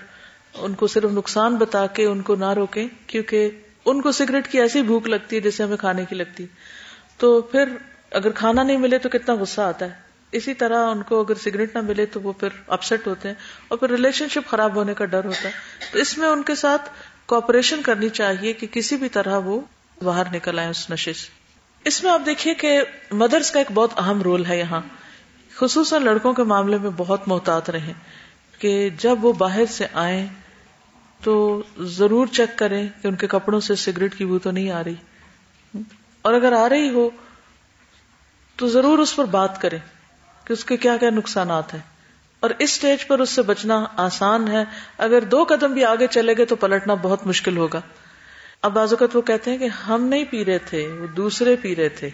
[0.54, 3.50] ان کو صرف نقصان بتا کے ان کو نہ روکیں، کیونکہ
[3.84, 6.46] ان کو سگریٹ کی ایسی بھوک لگتی ہے جیسے ہمیں کھانے کی لگتی۔
[7.18, 7.68] تو پھر
[8.10, 9.90] اگر کھانا نہیں ملے تو کتنا غصہ آتا ہے۔
[10.32, 13.34] اسی طرح ان کو اگر سگریٹ نہ ملے تو وہ پھر اپسٹ ہوتے ہیں
[13.68, 15.52] اور پھر ریلیشن شپ خراب ہونے کا ڈر ہوتا ہے۔
[15.92, 16.90] تو اس میں ان کے ساتھ
[17.26, 19.60] کوپریشن کرنی چاہیے کہ کسی بھی طرح وہ
[20.02, 21.43] باہر نکل آئے اس نشے سے۔
[21.84, 22.80] اس میں آپ دیکھیے کہ
[23.10, 24.80] مدرس کا ایک بہت اہم رول ہے یہاں۔
[25.56, 27.92] خصوصاً لڑکوں کے معاملے میں بہت محتاط رہے
[28.58, 30.26] کہ جب وہ باہر سے آئیں
[31.22, 34.84] تو ضرور چیک کریں کہ ان کے کپڑوں سے سگریٹ کی بو تو نہیں آ
[34.84, 34.94] رہی۔
[36.22, 37.10] اور اگر آ رہی ہو
[38.56, 39.78] تو ضرور اس پر بات کریں
[40.44, 41.80] کہ اس کے کیا کیا نقصانات ہیں۔
[42.40, 44.64] اور اس سٹیج پر اس سے بچنا آسان ہے۔
[44.98, 47.80] اگر دو قدم بھی آگے چلے گئے تو پلٹنا بہت مشکل ہوگا۔
[48.64, 51.76] اب بعض اوقات وہ کہتے ہیں کہ ہم نہیں پی رہے تھے، وہ دوسرے پی
[51.76, 52.10] رہے تھے۔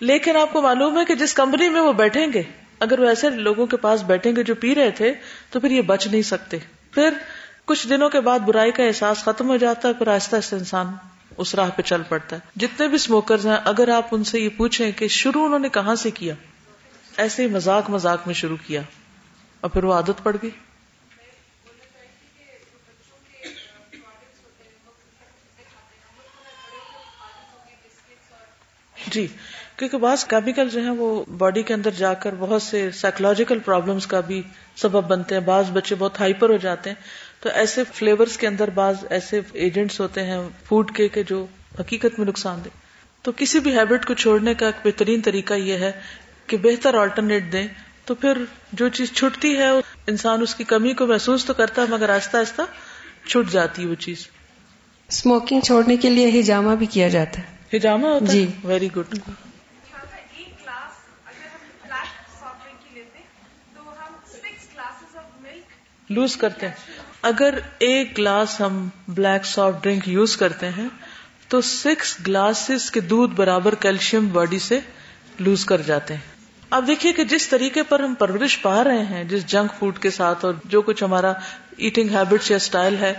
[0.00, 2.42] لیکن آپ کو معلوم ہے کہ جس کمپنی میں وہ بیٹھیں گے،
[2.80, 5.14] اگر وہ ایسے لوگوں کے پاس بیٹھیں گے جو پی رہے تھے،
[5.50, 6.58] تو پھر یہ بچ نہیں سکتے۔
[6.90, 7.10] پھر
[7.64, 10.86] کچھ دنوں کے بعد برائی کا احساس ختم ہو جاتا ہے، پھر آہستہ آہستہ انسان
[11.36, 14.48] اس راہ پہ چل پڑتا ہے۔ جتنے بھی اسموکرز ہیں، اگر آپ ان سے یہ
[14.56, 16.34] پوچھیں کہ شروع انہوں نے کہاں سے کیا،
[17.16, 18.82] ایسے ہی مزاق مزاق میں شروع کیا۔
[19.60, 20.50] اور پھر وہ عادت پڑ گئی۔
[29.16, 29.26] جی
[29.76, 34.06] کیونکہ بعض کیمیکل جو ہیں وہ باڈی کے اندر جا کر بہت سے سائیکولوجیکل پرابلمس
[34.06, 34.42] کا بھی
[34.76, 37.02] سبب بنتے ہیں۔ بعض بچے بہت ہائپر ہو جاتے ہیں۔
[37.40, 41.46] تو ایسے فلیورز کے اندر بعض ایسے ایجنٹس ہوتے ہیں فوڈ کے کہ جو
[41.80, 42.68] حقیقت میں نقصان دے
[43.22, 45.92] تو کسی بھی ہیبٹ کو چھوڑنے کا ایک بہترین طریقہ یہ ہے
[46.46, 47.66] کہ بہتر آلٹرنیٹ دیں۔
[48.04, 48.38] تو پھر
[48.72, 49.68] جو چیز چھٹتی ہے،
[50.06, 52.62] انسان اس کی کمی کو محسوس تو کرتا ہے، مگر آہستہ آہستہ
[53.28, 54.26] چھٹ جاتی ہے وہ چیز۔
[55.08, 59.14] اسموکنگ چھوڑنے کے لیے ہجامہ بھی کیا جاتا ہے۔ ہجامہ ہوتا جی۔ ویری گڈ
[66.10, 66.74] لوز کرتے ہیں۔
[67.22, 70.88] اگر ایک گلاس ہم بلیک سافٹ ڈرنک یوز کرتے ہیں
[71.48, 74.80] تو سکس گلاسز کے دودھ برابر کیلشیم باڈی سے
[75.40, 76.34] لوز کر جاتے ہیں۔
[76.70, 80.10] اب دیکھیے کہ جس طریقے پر ہم پرورش پا رہے ہیں جس جنک فوڈ کے
[80.10, 81.32] ساتھ اور جو کچھ ہمارا
[81.76, 83.12] ایٹنگ ہیبٹس یا اسٹائل ہے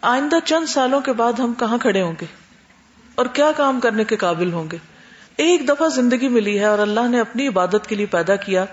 [0.00, 2.26] آئندہ چند سالوں کے بعد ہم کہاں کھڑے ہوں گے؟
[3.16, 4.76] اور کیا کام کرنے کے قابل ہوں گے؟
[5.36, 8.64] ایک دفعہ زندگی ملی ہے اور اللہ نے اپنی عبادت کے لیے پیدا کیا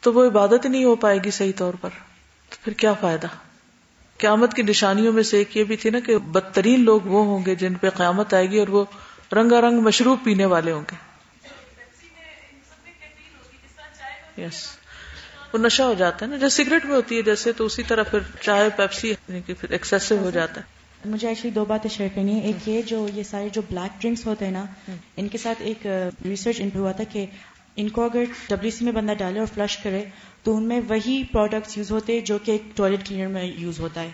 [0.00, 1.88] تو وہ عبادت ہی نہیں ہو پائے گی صحیح طور پر۔
[2.48, 3.26] تو پھر کیا فائدہ؟
[4.18, 7.46] قیامت کی نشانیوں میں سے ایک یہ بھی تھی نا کہ بدترین لوگ وہ ہوں
[7.46, 8.84] گے جن پہ قیامت آئے گی اور وہ
[9.32, 11.12] رنگا رنگ مشروب پینے والے ہوں گے۔
[14.42, 14.66] یس
[15.52, 18.02] وہ نشا ہو جاتا ہے نا۔ جیسے سگریٹ میں ہوتی ہے جیسے تو اسی طرح
[18.02, 22.34] پھر چائے، پیپسی یعنی پھر ایکسیسو ہو جاتا ہے۔ مجھے ایکچولی دو باتیں شیئر کرنی
[22.34, 24.64] ہے ایک یہ جو یہ سارے جو بلیک ڈرنکس ہوتے ہیں نا
[25.16, 25.86] ان کے ساتھ ایک
[26.24, 27.26] ریسرچ ان ہوا تھا کہ
[27.76, 30.04] ان کو اگر ڈبلو سی میں بندہ ڈالے اور فلش کرے
[30.42, 34.02] تو ان میں وہی پروڈکٹس یوز ہوتے جو کہ ایک ٹوائلٹ کلینر میں یوز ہوتا
[34.02, 34.10] ہے۔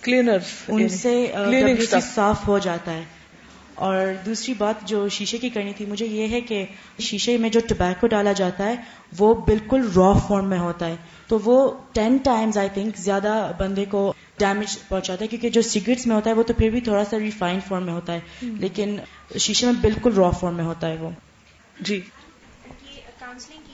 [0.00, 0.36] کلینر
[0.68, 3.04] ان سے WC صاف ہو جاتا ہے۔
[3.74, 6.64] اور دوسری بات جو شیشے کی کرنی تھی مجھے یہ ہے کہ
[6.98, 8.74] شیشے میں جو ٹبیکو ڈالا جاتا ہے
[9.18, 10.96] وہ بالکل را فارم میں ہوتا ہے۔
[11.26, 16.06] تو وہ ٹین ٹائمز آئی تھنک زیادہ بندے کو ڈیمیج پہنچاتا ہے کیونکہ جو سگریٹس
[16.06, 18.96] میں ہوتا ہے وہ تو پھر بھی تھوڑا سا ریفائنڈ فارم میں ہوتا ہے لیکن
[19.38, 21.10] شیشے میں بالکل را فارم میں ہوتا ہے وہ۔
[21.80, 22.00] جی۔
[23.18, 23.69] کاؤنسلنگ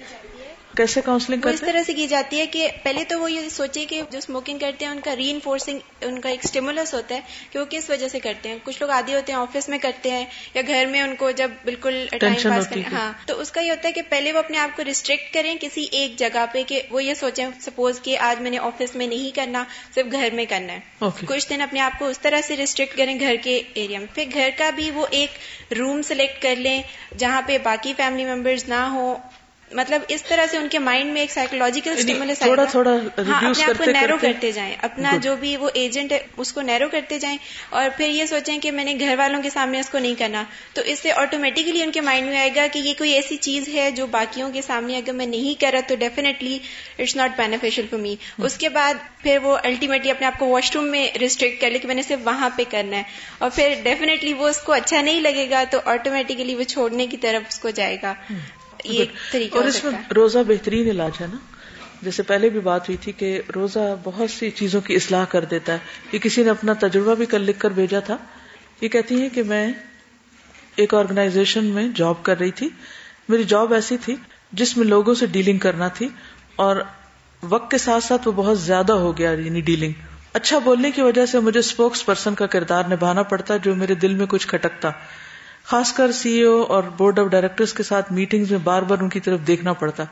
[0.77, 4.03] کیسے کاؤنسلنگ اس طرح سے کی جاتی ہے کہ پہلے تو وہ یہ سوچے کہ
[4.11, 7.21] جو اسموکنگ کرتے ہیں ان کا ری انفورسنگ ان کا ایک اسٹیمولس ہوتا ہے
[7.51, 10.11] کہ وہ کس وجہ سے کرتے ہیں؟ کچھ لوگ عادی ہوتے ہیں آفس میں کرتے
[10.11, 10.25] ہیں
[10.55, 13.71] یا گھر میں ان کو جب بالکل ٹائم پاس کریں۔ ہاں تو اس کا یہ
[13.71, 16.81] ہوتا ہے کہ پہلے وہ اپنے آپ کو ریسٹرکٹ کریں کسی ایک جگہ پہ کہ
[16.91, 19.65] وہ یہ سوچیں سپوز کہ آج میں نے آفس میں نہیں کرنا
[19.95, 23.21] صرف گھر میں کرنا ہے۔ کچھ دن اپنے آپ کو اس طرح سے ریسٹرکٹ کریں
[23.21, 25.31] گھر کے ایریا میں۔ پھر گھر کا بھی وہ ایک
[25.73, 26.83] روم سلیکٹ کر لیں
[27.19, 29.17] جہاں پہ باقی فیملی ممبرز نہ ہو
[29.73, 33.65] مطلب اس طرح سے ان کے مائنڈ میں ایک سائیکولوجیکل یعنی تھوڑا تھوڑا ہاں اپنے
[33.65, 35.11] آپ کو نیرو کرتے- جائیں۔ اپنا.
[35.23, 37.39] جو بھی وہ ایجنٹ ہے اس کو نیرو کرتے جائیں۔
[37.71, 40.45] اور پھر یہ سوچیں کہ میں نے گھر والوں کے سامنے اس کو نہیں کرنا۔
[40.75, 43.69] تو اس سے آٹومیٹکلی ان کے مائنڈ میں آئے گا کہ یہ کوئی ایسی چیز
[43.69, 46.59] ہے جو باقیوں کے سامنے اگر میں نہیں کرا تو definitely
[46.99, 50.73] it's not beneficial for me اس کے بعد پھر وہ الٹیمیٹلی اپنے آپ کو واش
[50.75, 53.03] روم میں ریسٹرکٹ کر لے کہ میں نے صرف وہاں پہ کرنا ہے۔
[53.39, 57.17] اور پھر ڈیفینیٹلی وہ اس کو اچھا نہیں لگے گا تو آٹومیٹکلی وہ چھوڑنے کی
[57.17, 58.37] طرف اس کو جائے گا۔ یہ
[58.89, 61.37] ایک اور اس میں روزہ بہترین علاج ہے نا۔
[62.03, 65.73] جیسے پہلے بھی بات ہوئی تھی کہ روزہ بہت سی چیزوں کی اصلاح کر دیتا
[65.73, 65.79] ہے۔
[66.13, 68.17] یہ کسی نے اپنا تجربہ بھی کل لکھ کر بھیجا تھا۔
[68.81, 69.73] یہ کہتی ہیں کہ میں
[70.77, 72.69] ایک آرگنائزیشن میں جاب کر رہی تھی۔
[73.29, 74.17] میری جاب ایسی تھی
[74.53, 76.09] جس میں لوگوں سے ڈیلنگ کرنا تھی
[76.57, 76.77] اور
[77.43, 79.93] وقت کے ساتھ ساتھ وہ بہت زیادہ ہو گیا یعنی ڈیلنگ
[80.33, 84.15] اچھا بولنے کی وجہ سے مجھے اسپوکس پرسن کا کردار نبھانا پڑتا جو میرے دل
[84.15, 84.91] میں کچھ کھٹکتا۔
[85.67, 89.09] خاص کر سی او اور بورڈ آف ڈائریکٹرز کے ساتھ میٹنگز میں بار بار ان
[89.09, 90.05] کی طرف دیکھنا پڑتا،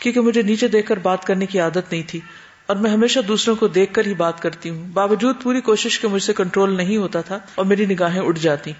[0.00, 2.20] کیونکہ مجھے نیچے دیکھ کر بات کرنے کی عادت نہیں تھی
[2.66, 6.08] اور میں ہمیشہ دوسروں کو دیکھ کر ہی بات کرتی ہوں۔ باوجود پوری کوشش کے
[6.08, 8.72] مجھ سے کنٹرول نہیں ہوتا تھا اور میری نگاہیں اٹھ جاتی۔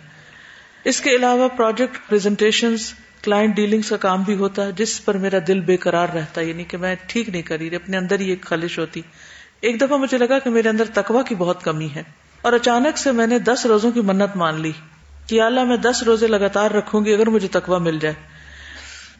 [0.84, 2.74] اس کے علاوہ پروجیکٹ پریزنٹیشن
[3.22, 6.64] کلائنٹ ڈیلنگس کا کام بھی ہوتا ہے جس پر میرا دل بے قرار رہتا یعنی
[6.64, 9.00] کہ میں ٹھیک نہیں کری، اپنے اندر ہی ایک خلش ہوتی۔
[9.60, 12.02] ایک دفعہ مجھے لگا کہ میرے اندر تقوا کی بہت کمی ہے
[12.42, 14.72] اور اچانک سے میں نے دس روزوں کی منت مان لی۔
[15.26, 18.14] کہ اللہ میں دس روزے لگاتار رکھوں گی اگر مجھے تقوا مل جائے۔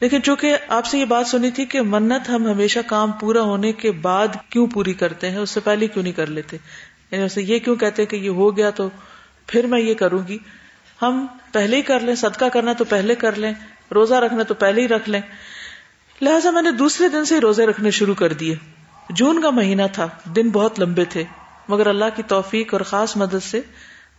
[0.01, 3.73] لیکن چونکہ آپ سے یہ بات سنی تھی کہ منت ہم ہمیشہ کام پورا ہونے
[3.73, 6.57] کے بعد کیوں پوری کرتے ہیں، اس سے پہلے کیوں نہیں کر لیتے؟
[7.11, 8.91] یعنی اسے یہ کیوں کہتے کہ یہ ہو گیا تو
[9.47, 10.39] پھر میں یہ کروں گی؟
[11.03, 13.53] ہم پہلے ہی کر لیں، صدقہ کرنا تو پہلے کر لیں،
[13.95, 15.21] روزہ رکھنا تو پہلے ہی رکھ لیں۔
[16.23, 18.57] لہٰذا میں نے دوسرے دن سے روزے رکھنے شروع کر دیے۔
[19.11, 21.25] جون کا مہینہ تھا، دن بہت لمبے تھے،
[21.69, 23.61] مگر اللہ کی توفیق اور خاص مدد سے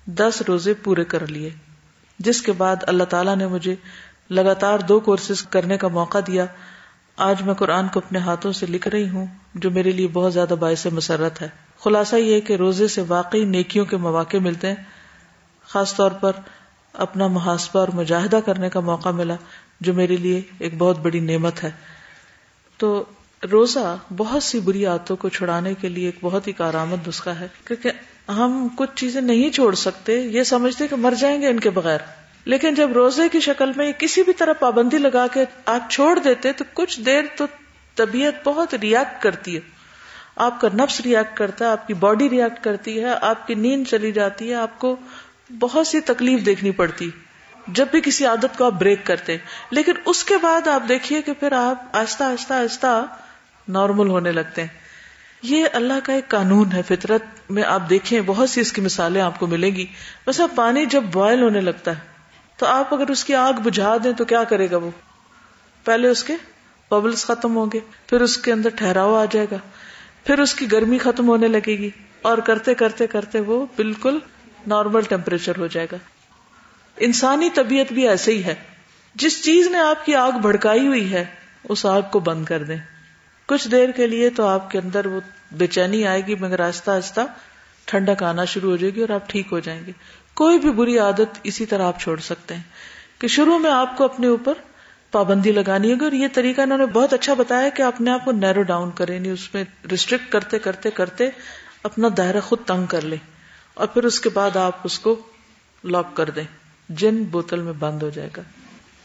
[0.05, 1.49] دس روزے پورے کر لیے۔
[2.19, 3.75] جس کے بعد اللہ تعالیٰ نے مجھے
[4.29, 6.45] لگاتار دو کورسز کرنے کا موقع دیا۔
[7.17, 10.55] آج میں قرآن کو اپنے ہاتھوں سے لکھ رہی ہوں، جو میرے لیے بہت زیادہ
[10.59, 11.49] باعث مسرت ہے۔
[11.79, 14.75] خلاصہ یہ کہ روزے سے واقعی نیکیوں کے مواقع ملتے ہیں۔
[15.67, 16.31] خاص طور پر
[16.93, 19.35] اپنا محاسبہ اور مجاہدہ کرنے کا موقع ملا،
[19.81, 21.71] جو میرے لیے ایک بہت بڑی نعمت ہے۔
[22.77, 23.05] تو
[23.51, 27.47] روزہ بہت سی بری عادتوں کو چھڑانے کے لیے ایک بہت ہی کارآمد نسخہ ہے،
[27.65, 27.91] کیونکہ
[28.29, 31.97] ہم کچھ چیزیں نہیں چھوڑ سکتے، یہ سمجھتے کہ مر جائیں گے ان کے بغیر۔
[32.45, 36.51] لیکن جب روزے کی شکل میں کسی بھی طرح پابندی لگا کے آپ چھوڑ دیتے،
[36.51, 37.45] تو کچھ دیر تو
[37.95, 39.59] طبیعت بہت ریئیکٹ کرتی ہے۔
[40.35, 43.83] آپ کا نفس ریئیکٹ کرتا ہے، آپ کی باڈی ریئیکٹ کرتی ہے، آپ کی نیند
[43.87, 44.95] چلی جاتی ہے، آپ کو
[45.59, 47.09] بہت سی تکلیف دیکھنی پڑتی۔
[47.67, 49.37] جب بھی کسی عادت کو آپ بریک کرتے،
[49.71, 53.05] لیکن اس کے بعد آپ دیکھیے کہ پھر آپ آہستہ آہستہ آہستہ
[53.67, 54.86] نارمل ہونے لگتے ہیں۔
[55.43, 59.21] یہ اللہ کا ایک قانون ہے، فطرت میں آپ دیکھیں، بہت سی اس کی مثالیں
[59.21, 59.85] آپ کو ملیں گی۔
[60.27, 62.01] بس اب پانی جب بوائل ہونے لگتا ہے،
[62.57, 64.91] تو آپ اگر اس کی آگ بجھا دیں تو کیا کرے گا وہ؟
[65.83, 66.33] پہلے اس کے
[66.91, 69.57] ببلس ختم ہوں گے، پھر اس کے اندر ٹھہراؤ آ جائے گا،
[70.23, 71.89] پھر اس کی گرمی ختم ہونے لگے گی
[72.21, 74.19] اور کرتے کرتے کرتے وہ بالکل
[74.67, 75.97] نارمل ٹیمپریچر ہو جائے گا۔
[76.97, 78.55] انسانی طبیعت بھی ایسے ہی ہے۔
[79.15, 81.25] جس چیز نے آپ کی آگ بھڑکائی ہوئی ہے،
[81.63, 82.77] اس آگ کو بند کر دیں۔
[83.47, 85.19] کچھ دیر کے لیے تو آپ کے اندر وہ
[85.51, 87.21] بے چینی آئے گی، مگر آہستہ آہستہ
[87.85, 89.91] ٹھنڈک آنا شروع ہو جائے گی اور آپ ٹھیک ہو جائیں گے۔
[90.33, 92.61] کوئی بھی بری عادت اسی طرح آپ چھوڑ سکتے ہیں
[93.19, 94.53] کہ شروع میں آپ کو اپنے اوپر
[95.11, 98.31] پابندی لگانی ہوگی اور یہ طریقہ انہوں نے بہت اچھا بتایا کہ اپنے آپ کو
[98.31, 101.29] نیرو ڈاؤن کریں یعنی اس میں ریسٹرکٹ کرتے کرتے کرتے
[101.83, 103.17] اپنا دائرہ خود تنگ کر لیں
[103.73, 105.15] اور پھر اس کے بعد آپ اس کو
[105.83, 106.43] لاک کر دیں۔
[106.89, 108.41] جن بوتل میں بند ہو جائے گا۔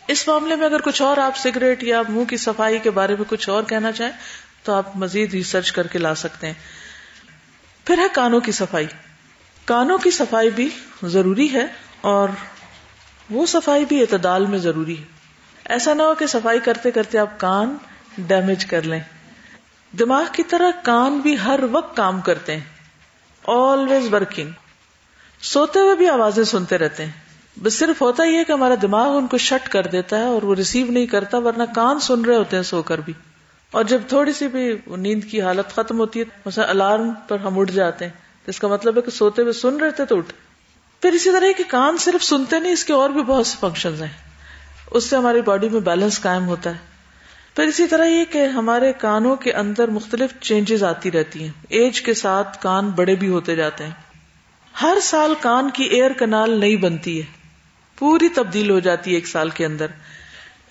[0.07, 3.25] اس معاملے میں اگر کچھ اور آپ سگریٹ یا منہ کی صفائی کے بارے میں
[3.29, 4.13] کچھ اور کہنا چاہیں
[4.63, 6.55] تو آپ مزید ریسرچ کر کے لا سکتے ہیں۔
[7.85, 8.87] پھر ہے کانوں کی صفائی۔
[9.65, 10.69] کانوں کی صفائی بھی
[11.03, 11.67] ضروری ہے
[12.01, 12.29] اور
[13.31, 15.05] وہ صفائی بھی اعتدال میں ضروری ہے۔
[15.65, 17.77] ایسا نہ ہو کہ صفائی کرتے کرتے آپ کان
[18.19, 19.01] ڈیمیج کر لیں۔
[19.99, 22.65] دماغ کی طرح کان بھی ہر وقت کام کرتے ہیں۔
[23.47, 24.51] آلویز ورکنگ
[25.41, 27.22] سوتے ہوئے بھی آوازیں سنتے رہتے ہیں۔
[27.63, 30.43] بس صرف ہوتا ہی ہے کہ ہمارا دماغ ان کو شٹ کر دیتا ہے اور
[30.43, 33.13] وہ ریسیو نہیں کرتا، ورنہ کان سن رہے ہوتے ہیں سو کر بھی۔
[33.71, 37.59] اور جب تھوڑی سی بھی نیند کی حالت ختم ہوتی ہے، مثلا الارم پر ہم
[37.59, 38.13] اٹھ جاتے ہیں۔
[38.47, 40.33] اس کا مطلب ہے کہ سوتے ہوئے سن رہے تھے تو اٹھ۔
[41.03, 43.95] پھر اسی طرح کہ کان صرف سنتے نہیں، اس کے اور بھی بہت سے فنکشن
[44.01, 44.09] ہیں۔
[44.91, 46.93] اس سے ہماری باڈی میں بیلنس قائم ہوتا ہے۔
[47.57, 52.01] پھر اسی طرح یہ کہ ہمارے کانوں کے اندر مختلف چینجز آتی رہتی ہیں۔ ایج
[52.01, 53.91] کے ساتھ کان بڑے بھی ہوتے جاتے ہیں۔
[54.83, 57.42] ہر سال کان کی ایئر کنال نہیں بنتی ہے۔
[58.03, 59.87] پوری تبدیل ہو جاتی ہے ایک سال کے اندر۔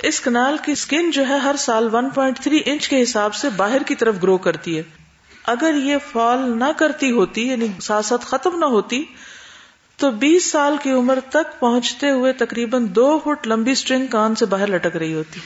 [0.03, 3.95] اس کنال کی اسکن جو ہے ہر سال 1.3 انچ کے حساب سے باہر کی
[3.95, 4.83] طرف گرو کرتی ہے۔
[5.43, 9.03] اگر یہ فال نہ کرتی ہوتی یعنی ساتھ ختم نہ ہوتی،
[9.97, 14.45] تو بیس سال کی عمر تک پہنچتے ہوئے تقریباً دو فٹ لمبی اسٹرنگ کان سے
[14.45, 15.39] باہر لٹک رہی ہوتی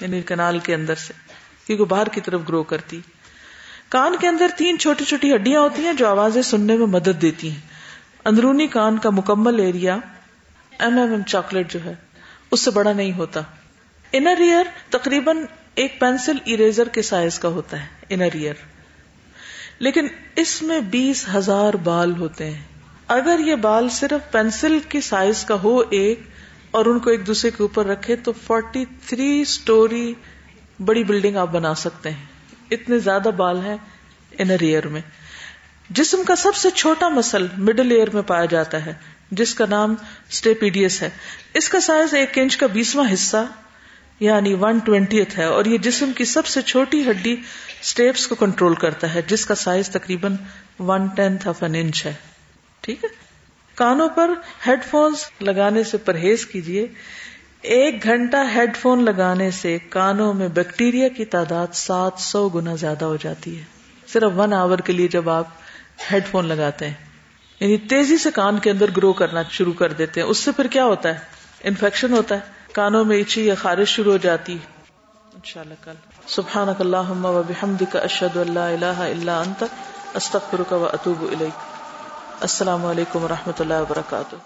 [0.00, 1.12] یعنی کنال کے اندر سے،
[1.66, 3.00] کیونکہ باہر کی طرف گرو کرتی۔
[3.88, 7.50] کان کے اندر تین چھوٹی چھوٹی ہڈیاں ہوتی ہیں جو آوازیں سننے میں مدد دیتی
[7.50, 7.60] ہیں۔
[8.24, 9.96] اندرونی کان کا مکمل area
[10.80, 11.94] M M M chocolate جو ہے،
[12.50, 13.40] اس سے بڑا نہیں ہوتا۔
[14.12, 15.36] انر ایئر تقریباً
[15.74, 18.54] ایک پینسل اریزر کے سائز کا ہوتا ہے انر ایئر
[19.78, 20.06] لیکن
[20.36, 22.64] اس میں بیس ہزار بال ہوتے ہیں۔
[23.06, 26.20] اگر یہ بال صرف پینسل کی سائز کا ہو ایک
[26.70, 30.14] اور ان کو ایک دوسرے کے اوپر رکھے، تو فورٹی تھری اسٹوری
[30.84, 32.26] بڑی بلڈنگ آپ بنا سکتے ہیں۔
[32.70, 33.76] اتنے زیادہ بال ہیں
[34.38, 35.00] انر ایئر میں۔
[35.90, 38.92] جسم کا سب سے چھوٹا مسل مڈل ایئر میں پایا جاتا ہے۔
[39.30, 39.94] جس کا نام
[40.30, 41.08] اسٹیپیڈیس ہے۔
[41.54, 43.44] اس کا سائز ایک انچ کا بیسواں حصہ
[44.20, 47.36] یعنی ون ٹوینٹی ہے، اور یہ جسم کی سب سے چھوٹی ہڈی
[47.82, 50.36] اسٹیپس کو کنٹرول کرتا ہے، جس کا سائز تقریباً
[50.78, 52.12] one tenth of an inch ہے۔
[52.80, 53.08] ٹھیک ہے؟
[53.76, 54.30] کانوں پر
[54.66, 56.86] ہیڈ فونس لگانے سے پرہیز کیجیے
[57.70, 63.04] ایک گھنٹہ ہیڈ فون لگانے سے کانوں میں بیکٹیریا کی تعداد سات سو گنا زیادہ
[63.04, 63.62] ہو جاتی ہے۔
[64.08, 65.46] صرف ون آور کے لیے جب آپ
[66.12, 67.09] ہیڈ فون لگاتے ہیں۔
[67.60, 70.66] یعنی تیزی سے کان کے اندر گرو کرنا شروع کر دیتے ہیں۔ اس سے پھر
[70.66, 71.18] کیا ہوتا ہے؟
[71.64, 72.40] انفیکشن ہوتا ہے۔
[72.72, 74.58] کانوں میں اچھی یا خارش شروع ہو جاتی
[75.34, 75.92] ان شاء اللہ کل
[76.26, 79.64] سبحان اللہ اشد اللہ اللہ اللہ انت
[80.14, 81.34] استخر کا اطوب
[82.40, 84.36] السلام علیکم و رحمۃ اللہ وبرکاتہ